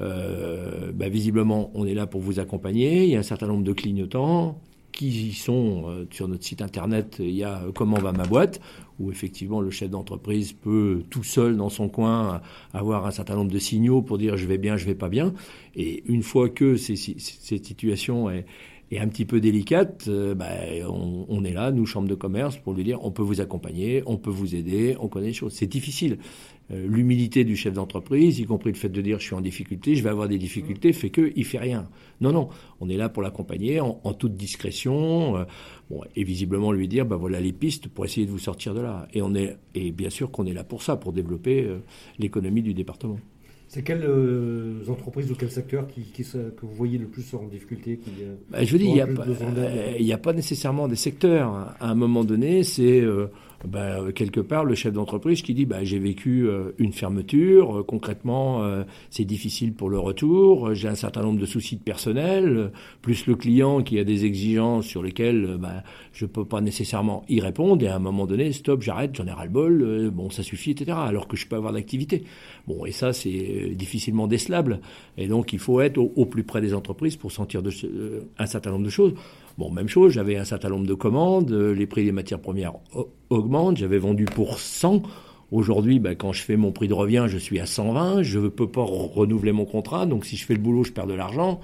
bah, 0.00 1.08
visiblement 1.08 1.70
on 1.74 1.86
est 1.86 1.94
là 1.94 2.06
pour 2.06 2.20
vous 2.20 2.40
accompagner. 2.40 3.04
Il 3.04 3.10
y 3.10 3.16
a 3.16 3.18
un 3.18 3.22
certain 3.22 3.46
nombre 3.46 3.64
de 3.64 3.72
clignotants 3.72 4.58
qui 4.92 5.28
y 5.28 5.32
sont 5.32 5.84
euh, 5.86 6.06
sur 6.10 6.28
notre 6.28 6.44
site 6.44 6.62
internet. 6.62 7.16
Il 7.20 7.30
y 7.30 7.44
a 7.44 7.62
comment 7.74 7.98
va 7.98 8.12
ma 8.12 8.26
boîte 8.26 8.60
où 8.98 9.10
effectivement 9.10 9.60
le 9.60 9.70
chef 9.70 9.88
d'entreprise 9.88 10.52
peut 10.52 11.02
tout 11.08 11.24
seul 11.24 11.56
dans 11.56 11.70
son 11.70 11.88
coin 11.88 12.42
avoir 12.74 13.06
un 13.06 13.10
certain 13.10 13.34
nombre 13.34 13.50
de 13.50 13.58
signaux 13.58 14.02
pour 14.02 14.18
dire 14.18 14.36
je 14.36 14.46
vais 14.46 14.58
bien, 14.58 14.76
je 14.76 14.84
vais 14.84 14.94
pas 14.94 15.08
bien. 15.08 15.32
Et 15.74 16.02
une 16.06 16.22
fois 16.22 16.48
que 16.50 16.76
cette 16.76 17.64
situation 17.64 18.30
est, 18.30 18.44
un 18.92 19.06
petit 19.06 19.24
peu 19.24 19.40
délicate, 19.40 20.06
euh, 20.08 20.34
bah, 20.34 20.48
on, 20.86 21.24
on, 21.28 21.44
est 21.44 21.52
là, 21.52 21.70
nous, 21.70 21.86
Chambre 21.86 22.08
de 22.08 22.14
commerce, 22.16 22.56
pour 22.56 22.74
lui 22.74 22.82
dire 22.82 22.98
on 23.02 23.12
peut 23.12 23.22
vous 23.22 23.40
accompagner, 23.40 24.02
on 24.04 24.16
peut 24.16 24.30
vous 24.30 24.54
aider, 24.54 24.96
on 25.00 25.08
connaît 25.08 25.28
les 25.28 25.32
choses. 25.32 25.52
C'est 25.52 25.68
difficile. 25.68 26.18
Euh, 26.72 26.86
L'humilité 26.86 27.44
du 27.44 27.56
chef 27.56 27.74
d'entreprise, 27.74 28.38
y 28.38 28.44
compris 28.44 28.70
le 28.70 28.76
fait 28.76 28.88
de 28.88 29.00
dire 29.00 29.18
je 29.18 29.24
suis 29.24 29.34
en 29.34 29.40
difficulté, 29.40 29.94
je 29.96 30.02
vais 30.02 30.10
avoir 30.10 30.28
des 30.28 30.38
difficultés, 30.38 30.92
fait 30.92 31.10
que 31.10 31.32
il 31.34 31.44
fait 31.44 31.58
rien. 31.58 31.88
Non, 32.20 32.32
non, 32.32 32.48
on 32.80 32.88
est 32.88 32.96
là 32.96 33.08
pour 33.08 33.22
l'accompagner 33.22 33.80
en, 33.80 33.94
toute 34.14 34.36
discrétion, 34.36 35.36
euh, 35.36 35.44
et 36.16 36.24
visiblement 36.24 36.72
lui 36.72 36.88
dire 36.88 37.06
bah 37.06 37.16
voilà 37.16 37.40
les 37.40 37.52
pistes 37.52 37.88
pour 37.88 38.04
essayer 38.04 38.26
de 38.26 38.30
vous 38.30 38.38
sortir 38.38 38.74
de 38.74 38.80
là. 38.80 39.08
Et 39.12 39.22
on 39.22 39.34
est, 39.34 39.56
et 39.74 39.90
bien 39.92 40.10
sûr 40.10 40.30
qu'on 40.30 40.46
est 40.46 40.52
là 40.52 40.64
pour 40.64 40.82
ça, 40.82 40.96
pour 40.96 41.12
développer 41.12 41.64
euh, 41.64 41.78
l'économie 42.18 42.62
du 42.62 42.74
département. 42.74 43.18
C'est 43.72 43.84
quelles 43.84 44.02
euh, 44.02 44.82
entreprises 44.88 45.30
ou 45.30 45.36
quels 45.36 45.52
secteurs 45.52 45.86
qui, 45.86 46.00
qui, 46.02 46.24
que 46.24 46.60
vous 46.60 46.74
voyez 46.74 46.98
le 46.98 47.06
plus 47.06 47.32
en 47.34 47.46
difficulté 47.46 47.98
qui, 47.98 48.10
bah, 48.50 48.64
Je 48.64 48.76
dire, 48.76 48.88
il 48.88 48.94
n'y 48.94 49.00
a, 49.00 49.06
euh, 49.06 50.14
a, 50.14 50.18
pas 50.18 50.32
nécessairement 50.32 50.88
des 50.88 50.96
secteurs. 50.96 51.76
À 51.78 51.88
un 51.88 51.94
moment 51.94 52.24
donné, 52.24 52.64
c'est 52.64 53.00
euh, 53.00 53.26
bah, 53.64 53.98
quelque 54.12 54.40
part 54.40 54.64
le 54.64 54.74
chef 54.74 54.92
d'entreprise 54.92 55.42
qui 55.42 55.54
dit 55.54 55.66
bah, 55.66 55.84
j'ai 55.84 56.00
vécu 56.00 56.48
une 56.78 56.92
fermeture, 56.92 57.84
concrètement 57.86 58.64
c'est 59.10 59.26
difficile 59.26 59.74
pour 59.74 59.90
le 59.90 59.98
retour, 59.98 60.74
j'ai 60.74 60.88
un 60.88 60.94
certain 60.94 61.22
nombre 61.22 61.38
de 61.38 61.44
soucis 61.44 61.76
de 61.76 61.82
personnel, 61.82 62.72
plus 63.02 63.26
le 63.26 63.34
client 63.34 63.82
qui 63.82 63.98
a 63.98 64.04
des 64.04 64.24
exigences 64.24 64.86
sur 64.86 65.02
lesquelles 65.02 65.60
je 66.14 66.24
ne 66.24 66.30
peux 66.30 66.46
pas 66.46 66.62
nécessairement 66.62 67.22
y 67.28 67.40
répondre, 67.40 67.84
et 67.84 67.88
à 67.88 67.96
un 67.96 68.00
moment 68.00 68.26
donné, 68.26 68.50
stop, 68.52 68.80
j'arrête, 68.80 69.14
j'en 69.14 69.26
ai 69.26 69.32
ras-le-bol, 69.32 70.10
bon 70.10 70.30
ça 70.30 70.42
suffit, 70.42 70.70
etc. 70.70 70.96
Alors 70.96 71.28
que 71.28 71.36
je 71.36 71.46
peux 71.46 71.56
avoir 71.56 71.74
d'activité. 71.74 72.24
Bon, 72.66 72.86
et 72.86 72.92
ça 72.92 73.12
c'est 73.12 73.59
difficilement 73.74 74.26
décelable, 74.26 74.80
et 75.16 75.26
donc 75.26 75.52
il 75.52 75.58
faut 75.58 75.80
être 75.80 75.98
au, 75.98 76.26
plus 76.26 76.44
près 76.44 76.60
des 76.60 76.74
entreprises 76.74 77.16
pour 77.16 77.32
sentir 77.32 77.62
euh, 77.64 78.20
un 78.38 78.46
certain 78.46 78.70
nombre 78.70 78.84
de 78.84 78.90
choses. 78.90 79.14
Bon, 79.58 79.70
même 79.70 79.88
chose, 79.88 80.12
j'avais 80.12 80.36
un 80.36 80.44
certain 80.44 80.68
nombre 80.68 80.86
de 80.86 80.94
commandes, 80.94 81.50
les 81.52 81.86
prix 81.86 82.04
des 82.04 82.12
matières 82.12 82.40
premières 82.40 82.74
augmentent, 83.28 83.76
j'avais 83.76 83.98
vendu 83.98 84.24
pour 84.24 84.58
100. 84.58 85.02
Aujourd'hui, 85.52 85.98
ben, 85.98 86.14
quand 86.14 86.32
je 86.32 86.42
fais 86.42 86.56
mon 86.56 86.70
prix 86.70 86.86
de 86.86 86.94
revient, 86.94 87.24
je 87.26 87.36
suis 87.36 87.58
à 87.58 87.66
120. 87.66 88.22
Je 88.22 88.38
ne 88.38 88.48
peux 88.48 88.68
pas 88.68 88.84
renouveler 88.84 89.50
mon 89.50 89.64
contrat. 89.64 90.06
Donc, 90.06 90.24
si 90.24 90.36
je 90.36 90.46
fais 90.46 90.54
le 90.54 90.60
boulot, 90.60 90.84
je 90.84 90.92
perds 90.92 91.08
de 91.08 91.14
l'argent. 91.14 91.60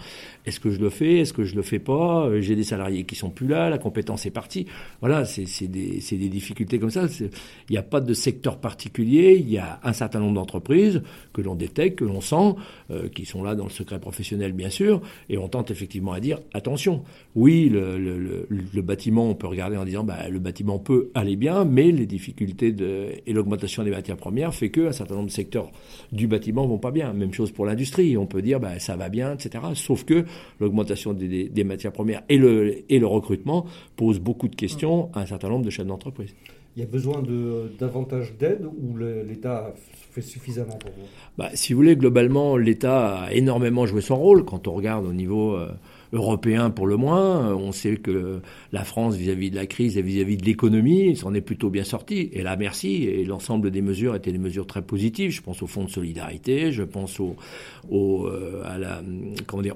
Est-ce 0.46 0.60
que 0.60 0.70
je 0.70 0.80
le 0.80 0.90
fais? 0.90 1.18
Est-ce 1.18 1.32
que 1.32 1.44
je 1.44 1.56
le 1.56 1.62
fais 1.62 1.80
pas? 1.80 2.30
J'ai 2.40 2.54
des 2.54 2.64
salariés 2.64 3.04
qui 3.04 3.16
sont 3.16 3.30
plus 3.30 3.48
là. 3.48 3.68
La 3.68 3.78
compétence 3.78 4.26
est 4.26 4.30
partie. 4.30 4.66
Voilà, 5.00 5.24
c'est 5.24 5.66
des, 5.66 6.00
des, 6.10 6.28
difficultés 6.28 6.78
comme 6.78 6.90
ça. 6.90 7.06
Il 7.20 7.72
n'y 7.72 7.78
a 7.78 7.82
pas 7.82 8.00
de 8.00 8.14
secteur 8.14 8.58
particulier. 8.58 9.36
Il 9.40 9.50
y 9.50 9.58
a 9.58 9.80
un 9.82 9.92
certain 9.92 10.20
nombre 10.20 10.34
d'entreprises 10.34 11.02
que 11.32 11.40
l'on 11.40 11.56
détecte, 11.56 11.98
que 11.98 12.04
l'on 12.04 12.20
sent, 12.20 12.54
euh, 12.90 13.08
qui 13.08 13.24
sont 13.24 13.42
là 13.42 13.56
dans 13.56 13.64
le 13.64 13.70
secret 13.70 13.98
professionnel, 13.98 14.52
bien 14.52 14.70
sûr. 14.70 15.02
Et 15.28 15.36
on 15.36 15.48
tente 15.48 15.70
effectivement 15.70 16.12
à 16.12 16.20
dire 16.20 16.38
attention. 16.54 17.02
Oui, 17.34 17.68
le, 17.68 17.98
le, 17.98 18.46
le, 18.48 18.82
bâtiment, 18.82 19.28
on 19.28 19.34
peut 19.34 19.48
regarder 19.48 19.76
en 19.76 19.84
disant 19.84 20.04
bah, 20.04 20.28
le 20.28 20.38
bâtiment 20.38 20.78
peut 20.78 21.10
aller 21.14 21.36
bien, 21.36 21.64
mais 21.64 21.90
les 21.90 22.06
difficultés 22.06 22.72
de, 22.72 23.08
et 23.26 23.32
l'augmentation 23.32 23.82
des 23.82 23.90
matières 23.90 24.16
premières 24.16 24.54
fait 24.54 24.70
qu'un 24.70 24.92
certain 24.92 25.16
nombre 25.16 25.26
de 25.26 25.32
secteurs 25.32 25.72
du 26.12 26.28
bâtiment 26.28 26.66
vont 26.66 26.78
pas 26.78 26.92
bien. 26.92 27.12
Même 27.12 27.32
chose 27.32 27.50
pour 27.50 27.66
l'industrie. 27.66 28.16
On 28.16 28.26
peut 28.26 28.42
dire 28.42 28.60
bah, 28.60 28.78
ça 28.78 28.96
va 28.96 29.08
bien, 29.08 29.34
etc. 29.34 29.64
Sauf 29.74 30.04
que 30.04 30.24
l'augmentation 30.60 31.12
des, 31.12 31.64
matières 31.64 31.92
premières 31.92 32.22
et 32.28 32.38
le, 32.38 32.84
et 32.90 32.98
le 32.98 33.06
recrutement 33.06 33.66
posent 33.96 34.20
beaucoup 34.20 34.48
de 34.48 34.56
questions 34.56 35.10
à 35.14 35.20
un 35.20 35.26
certain 35.26 35.48
nombre 35.48 35.64
de 35.64 35.70
chefs 35.70 35.86
d'entreprise. 35.86 36.34
Il 36.76 36.80
y 36.80 36.82
a 36.82 36.88
besoin 36.88 37.22
de 37.22 37.72
davantage 37.78 38.34
d'aide 38.38 38.66
ou 38.66 38.98
l'État 38.98 39.72
fait 40.12 40.20
suffisamment 40.20 40.76
pour 40.76 40.90
vous? 40.90 41.06
Bah, 41.38 41.48
Si 41.54 41.72
vous 41.72 41.78
voulez, 41.78 41.96
globalement, 41.96 42.58
l'État 42.58 43.22
a 43.22 43.32
énormément 43.32 43.86
joué 43.86 44.02
son 44.02 44.16
rôle 44.16 44.44
quand 44.44 44.68
on 44.68 44.74
regarde 44.74 45.06
au 45.06 45.12
niveau 45.14 45.54
euh, 45.54 45.68
européen 46.16 46.70
pour 46.70 46.86
le 46.86 46.96
moins. 46.96 47.54
On 47.54 47.72
sait 47.72 47.96
que 47.96 48.40
la 48.72 48.84
France, 48.84 49.14
vis-à-vis 49.14 49.48
-vis 49.48 49.50
de 49.50 49.56
la 49.56 49.66
crise 49.66 49.96
et 49.98 50.02
vis-à-vis 50.02 50.36
-vis 50.36 50.40
de 50.40 50.46
l'économie, 50.46 51.16
s'en 51.16 51.34
est 51.34 51.40
plutôt 51.40 51.70
bien 51.70 51.84
sortie. 51.84 52.30
Et 52.32 52.42
là, 52.42 52.56
merci. 52.56 53.04
Et 53.04 53.24
l'ensemble 53.24 53.70
des 53.70 53.82
mesures 53.82 54.14
étaient 54.14 54.32
des 54.32 54.38
mesures 54.38 54.66
très 54.66 54.82
positives. 54.82 55.30
Je 55.30 55.42
pense 55.42 55.62
au 55.62 55.66
fonds 55.66 55.84
de 55.84 55.90
solidarité, 55.90 56.72
je 56.72 56.82
pense 56.82 57.20
euh, 57.20 57.34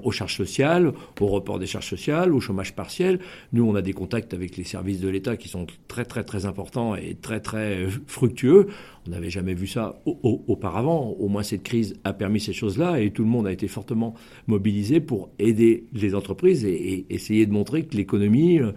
aux 0.03 0.11
charges 0.11 0.35
sociales, 0.35 0.91
au 1.19 1.27
report 1.27 1.59
des 1.59 1.67
charges 1.67 1.87
sociales, 1.87 2.33
au 2.33 2.39
chômage 2.39 2.73
partiel. 2.73 3.19
Nous, 3.53 3.63
on 3.63 3.75
a 3.75 3.81
des 3.81 3.93
contacts 3.93 4.33
avec 4.33 4.57
les 4.57 4.63
services 4.63 4.99
de 4.99 5.09
l'État 5.09 5.37
qui 5.37 5.47
sont 5.47 5.67
très, 5.87 6.05
très, 6.05 6.23
très 6.23 6.45
importants 6.45 6.95
et 6.95 7.15
très, 7.21 7.39
très 7.39 7.87
fructueux. 8.07 8.67
On 9.07 9.11
n'avait 9.11 9.29
jamais 9.29 9.55
vu 9.55 9.65
ça 9.65 9.99
auparavant. 10.05 11.15
Au 11.19 11.27
moins, 11.27 11.41
cette 11.41 11.63
crise 11.63 11.95
a 12.03 12.13
permis 12.13 12.39
ces 12.39 12.53
choses-là 12.53 12.99
et 12.99 13.11
tout 13.11 13.23
le 13.23 13.29
monde 13.29 13.47
a 13.47 13.51
été 13.51 13.67
fortement 13.67 14.13
mobilisé 14.47 14.99
pour 14.99 15.29
aider 15.39 15.85
les 15.93 16.13
entreprises 16.13 16.65
et, 16.65 17.05
essayer 17.09 17.45
de 17.47 17.51
montrer 17.51 17.83
que 17.83 17.97
l'économie, 17.97 18.59
euh, 18.59 18.71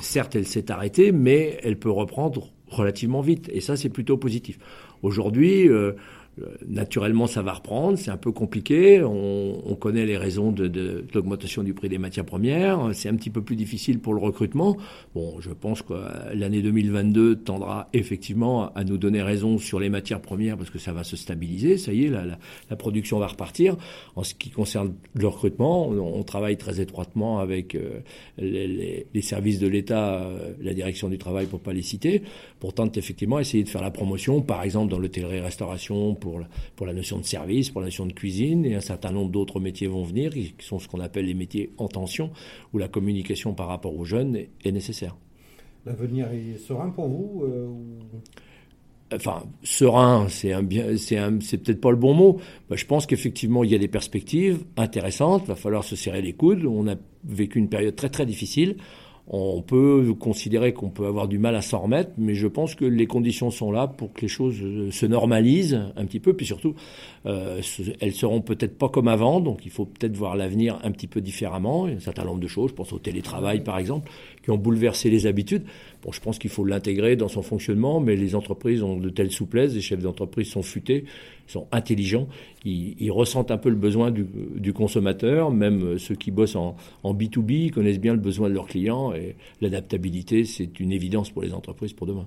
certes, 0.00 0.34
elle 0.34 0.46
s'est 0.46 0.70
arrêtée, 0.70 1.12
mais 1.12 1.58
elle 1.62 1.78
peut 1.78 1.90
reprendre 1.90 2.52
relativement 2.68 3.20
vite. 3.20 3.50
Et 3.52 3.60
ça, 3.60 3.76
c'est 3.76 3.90
plutôt 3.90 4.16
positif. 4.16 4.58
Aujourd'hui, 5.02 5.68
euh, 5.68 5.92
Naturellement, 6.66 7.26
ça 7.26 7.42
va 7.42 7.52
reprendre, 7.52 7.98
c'est 7.98 8.10
un 8.10 8.16
peu 8.16 8.32
compliqué. 8.32 9.02
On, 9.02 9.62
on, 9.64 9.74
connaît 9.74 10.06
les 10.06 10.16
raisons 10.16 10.52
de, 10.52 10.66
de, 10.66 10.80
de 10.80 11.06
l'augmentation 11.14 11.62
du 11.62 11.74
prix 11.74 11.88
des 11.88 11.98
matières 11.98 12.24
premières. 12.24 12.90
C'est 12.92 13.08
un 13.08 13.14
petit 13.14 13.30
peu 13.30 13.42
plus 13.42 13.56
difficile 13.56 13.98
pour 13.98 14.14
le 14.14 14.20
recrutement. 14.20 14.76
Bon, 15.14 15.40
je 15.40 15.50
pense 15.50 15.82
que 15.82 15.94
l'année 16.34 16.62
2022 16.62 17.36
tendra 17.36 17.88
effectivement 17.92 18.72
à 18.74 18.84
nous 18.84 18.98
donner 18.98 19.22
raison 19.22 19.58
sur 19.58 19.80
les 19.80 19.88
matières 19.88 20.20
premières 20.20 20.56
parce 20.56 20.70
que 20.70 20.78
ça 20.78 20.92
va 20.92 21.04
se 21.04 21.16
stabiliser. 21.16 21.76
Ça 21.78 21.92
y 21.92 22.04
est, 22.04 22.08
la, 22.08 22.24
la, 22.24 22.38
la 22.68 22.76
production 22.76 23.18
va 23.18 23.26
repartir. 23.26 23.76
En 24.16 24.22
ce 24.22 24.34
qui 24.34 24.50
concerne 24.50 24.94
le 25.14 25.26
recrutement, 25.26 25.88
on, 25.88 26.22
travaille 26.22 26.56
très 26.56 26.80
étroitement 26.80 27.40
avec 27.40 27.74
euh, 27.74 28.00
les, 28.38 29.06
les, 29.12 29.22
services 29.22 29.58
de 29.58 29.66
l'État, 29.66 30.20
euh, 30.20 30.52
la 30.60 30.74
direction 30.74 31.08
du 31.08 31.18
travail 31.18 31.46
pour 31.46 31.60
pas 31.60 31.72
les 31.72 31.82
citer, 31.82 32.22
pour 32.60 32.74
tenter 32.74 33.00
effectivement 33.00 33.38
essayer 33.38 33.64
de 33.64 33.68
faire 33.68 33.82
la 33.82 33.90
promotion, 33.90 34.42
par 34.42 34.62
exemple 34.62 34.90
dans 34.90 34.98
l'hôtellerie-restauration, 34.98 36.14
pour 36.14 36.29
pour 36.76 36.86
la 36.86 36.92
notion 36.92 37.18
de 37.18 37.24
service, 37.24 37.70
pour 37.70 37.80
la 37.80 37.86
notion 37.86 38.06
de 38.06 38.12
cuisine, 38.12 38.64
et 38.64 38.74
un 38.74 38.80
certain 38.80 39.10
nombre 39.10 39.30
d'autres 39.30 39.60
métiers 39.60 39.86
vont 39.86 40.02
venir, 40.02 40.32
qui 40.32 40.54
sont 40.60 40.78
ce 40.78 40.88
qu'on 40.88 41.00
appelle 41.00 41.26
les 41.26 41.34
métiers 41.34 41.72
en 41.78 41.88
tension, 41.88 42.30
où 42.72 42.78
la 42.78 42.88
communication 42.88 43.54
par 43.54 43.68
rapport 43.68 43.96
aux 43.96 44.04
jeunes 44.04 44.36
est, 44.36 44.72
nécessaire. 44.72 45.16
L'avenir 45.86 46.28
est 46.32 46.58
serein 46.58 46.90
pour 46.90 47.08
vous 47.08 47.44
euh. 47.44 47.68
Enfin, 49.12 49.42
serein, 49.64 50.28
c'est 50.28 50.52
un 50.52 50.62
bien, 50.62 50.96
c'est 50.96 51.18
un, 51.18 51.40
c'est 51.40 51.58
peut-être 51.58 51.80
pas 51.80 51.90
le 51.90 51.96
bon 51.96 52.14
mot. 52.14 52.40
Je 52.70 52.86
pense 52.86 53.06
qu'effectivement, 53.06 53.64
il 53.64 53.70
y 53.72 53.74
a 53.74 53.78
des 53.78 53.88
perspectives 53.88 54.64
intéressantes. 54.76 55.42
Il 55.46 55.48
va 55.48 55.56
falloir 55.56 55.82
se 55.82 55.96
serrer 55.96 56.22
les 56.22 56.32
coudes. 56.32 56.64
On 56.64 56.86
a 56.86 56.94
vécu 57.24 57.58
une 57.58 57.68
période 57.68 57.96
très 57.96 58.08
très 58.08 58.24
difficile 58.24 58.76
on 59.26 59.62
peut 59.62 60.12
considérer 60.18 60.72
qu'on 60.72 60.90
peut 60.90 61.06
avoir 61.06 61.28
du 61.28 61.38
mal 61.38 61.54
à 61.54 61.62
s'en 61.62 61.80
remettre, 61.80 62.10
mais 62.18 62.34
je 62.34 62.48
pense 62.48 62.74
que 62.74 62.84
les 62.84 63.06
conditions 63.06 63.50
sont 63.50 63.70
là 63.70 63.86
pour 63.86 64.12
que 64.12 64.22
les 64.22 64.28
choses 64.28 64.56
se 64.90 65.06
normalisent 65.06 65.80
un 65.96 66.04
petit 66.04 66.20
peu, 66.20 66.32
puis 66.34 66.46
surtout, 66.46 66.74
euh, 67.26 67.60
elles 68.00 68.12
seront 68.12 68.40
peut-être 68.40 68.76
pas 68.76 68.88
comme 68.88 69.08
avant, 69.08 69.40
donc 69.40 69.64
il 69.64 69.70
faut 69.70 69.84
peut-être 69.84 70.16
voir 70.16 70.36
l'avenir 70.36 70.78
un 70.82 70.90
petit 70.90 71.06
peu 71.06 71.20
différemment. 71.20 71.86
Il 71.86 71.94
y 71.94 71.96
un 71.96 72.00
certain 72.00 72.24
nombre 72.24 72.40
de 72.40 72.48
choses, 72.48 72.70
je 72.70 72.74
pense 72.74 72.92
au 72.92 72.98
télétravail 72.98 73.62
par 73.62 73.78
exemple, 73.78 74.10
qui 74.42 74.50
ont 74.50 74.56
bouleversé 74.56 75.10
les 75.10 75.26
habitudes. 75.26 75.64
Bon, 76.02 76.12
je 76.12 76.20
pense 76.20 76.38
qu'il 76.38 76.50
faut 76.50 76.64
l'intégrer 76.64 77.16
dans 77.16 77.28
son 77.28 77.42
fonctionnement, 77.42 78.00
mais 78.00 78.16
les 78.16 78.34
entreprises 78.34 78.82
ont 78.82 78.96
de 78.96 79.10
telles 79.10 79.30
souplesses, 79.30 79.74
les 79.74 79.80
chefs 79.80 80.00
d'entreprise 80.00 80.48
sont 80.48 80.62
futés, 80.62 81.04
sont 81.46 81.66
intelligents, 81.72 82.28
ils, 82.64 83.10
ressentent 83.10 83.50
un 83.50 83.58
peu 83.58 83.68
le 83.68 83.76
besoin 83.76 84.10
du, 84.10 84.72
consommateur, 84.72 85.50
même 85.50 85.98
ceux 85.98 86.14
qui 86.14 86.30
bossent 86.30 86.56
en, 86.56 86.76
en 87.02 87.14
B2B 87.14 87.70
connaissent 87.70 88.00
bien 88.00 88.14
le 88.14 88.20
besoin 88.20 88.48
de 88.48 88.54
leurs 88.54 88.66
clients, 88.66 89.12
et 89.12 89.36
l'adaptabilité, 89.60 90.44
c'est 90.44 90.80
une 90.80 90.92
évidence 90.92 91.30
pour 91.30 91.42
les 91.42 91.52
entreprises 91.52 91.92
pour 91.92 92.06
demain. 92.06 92.26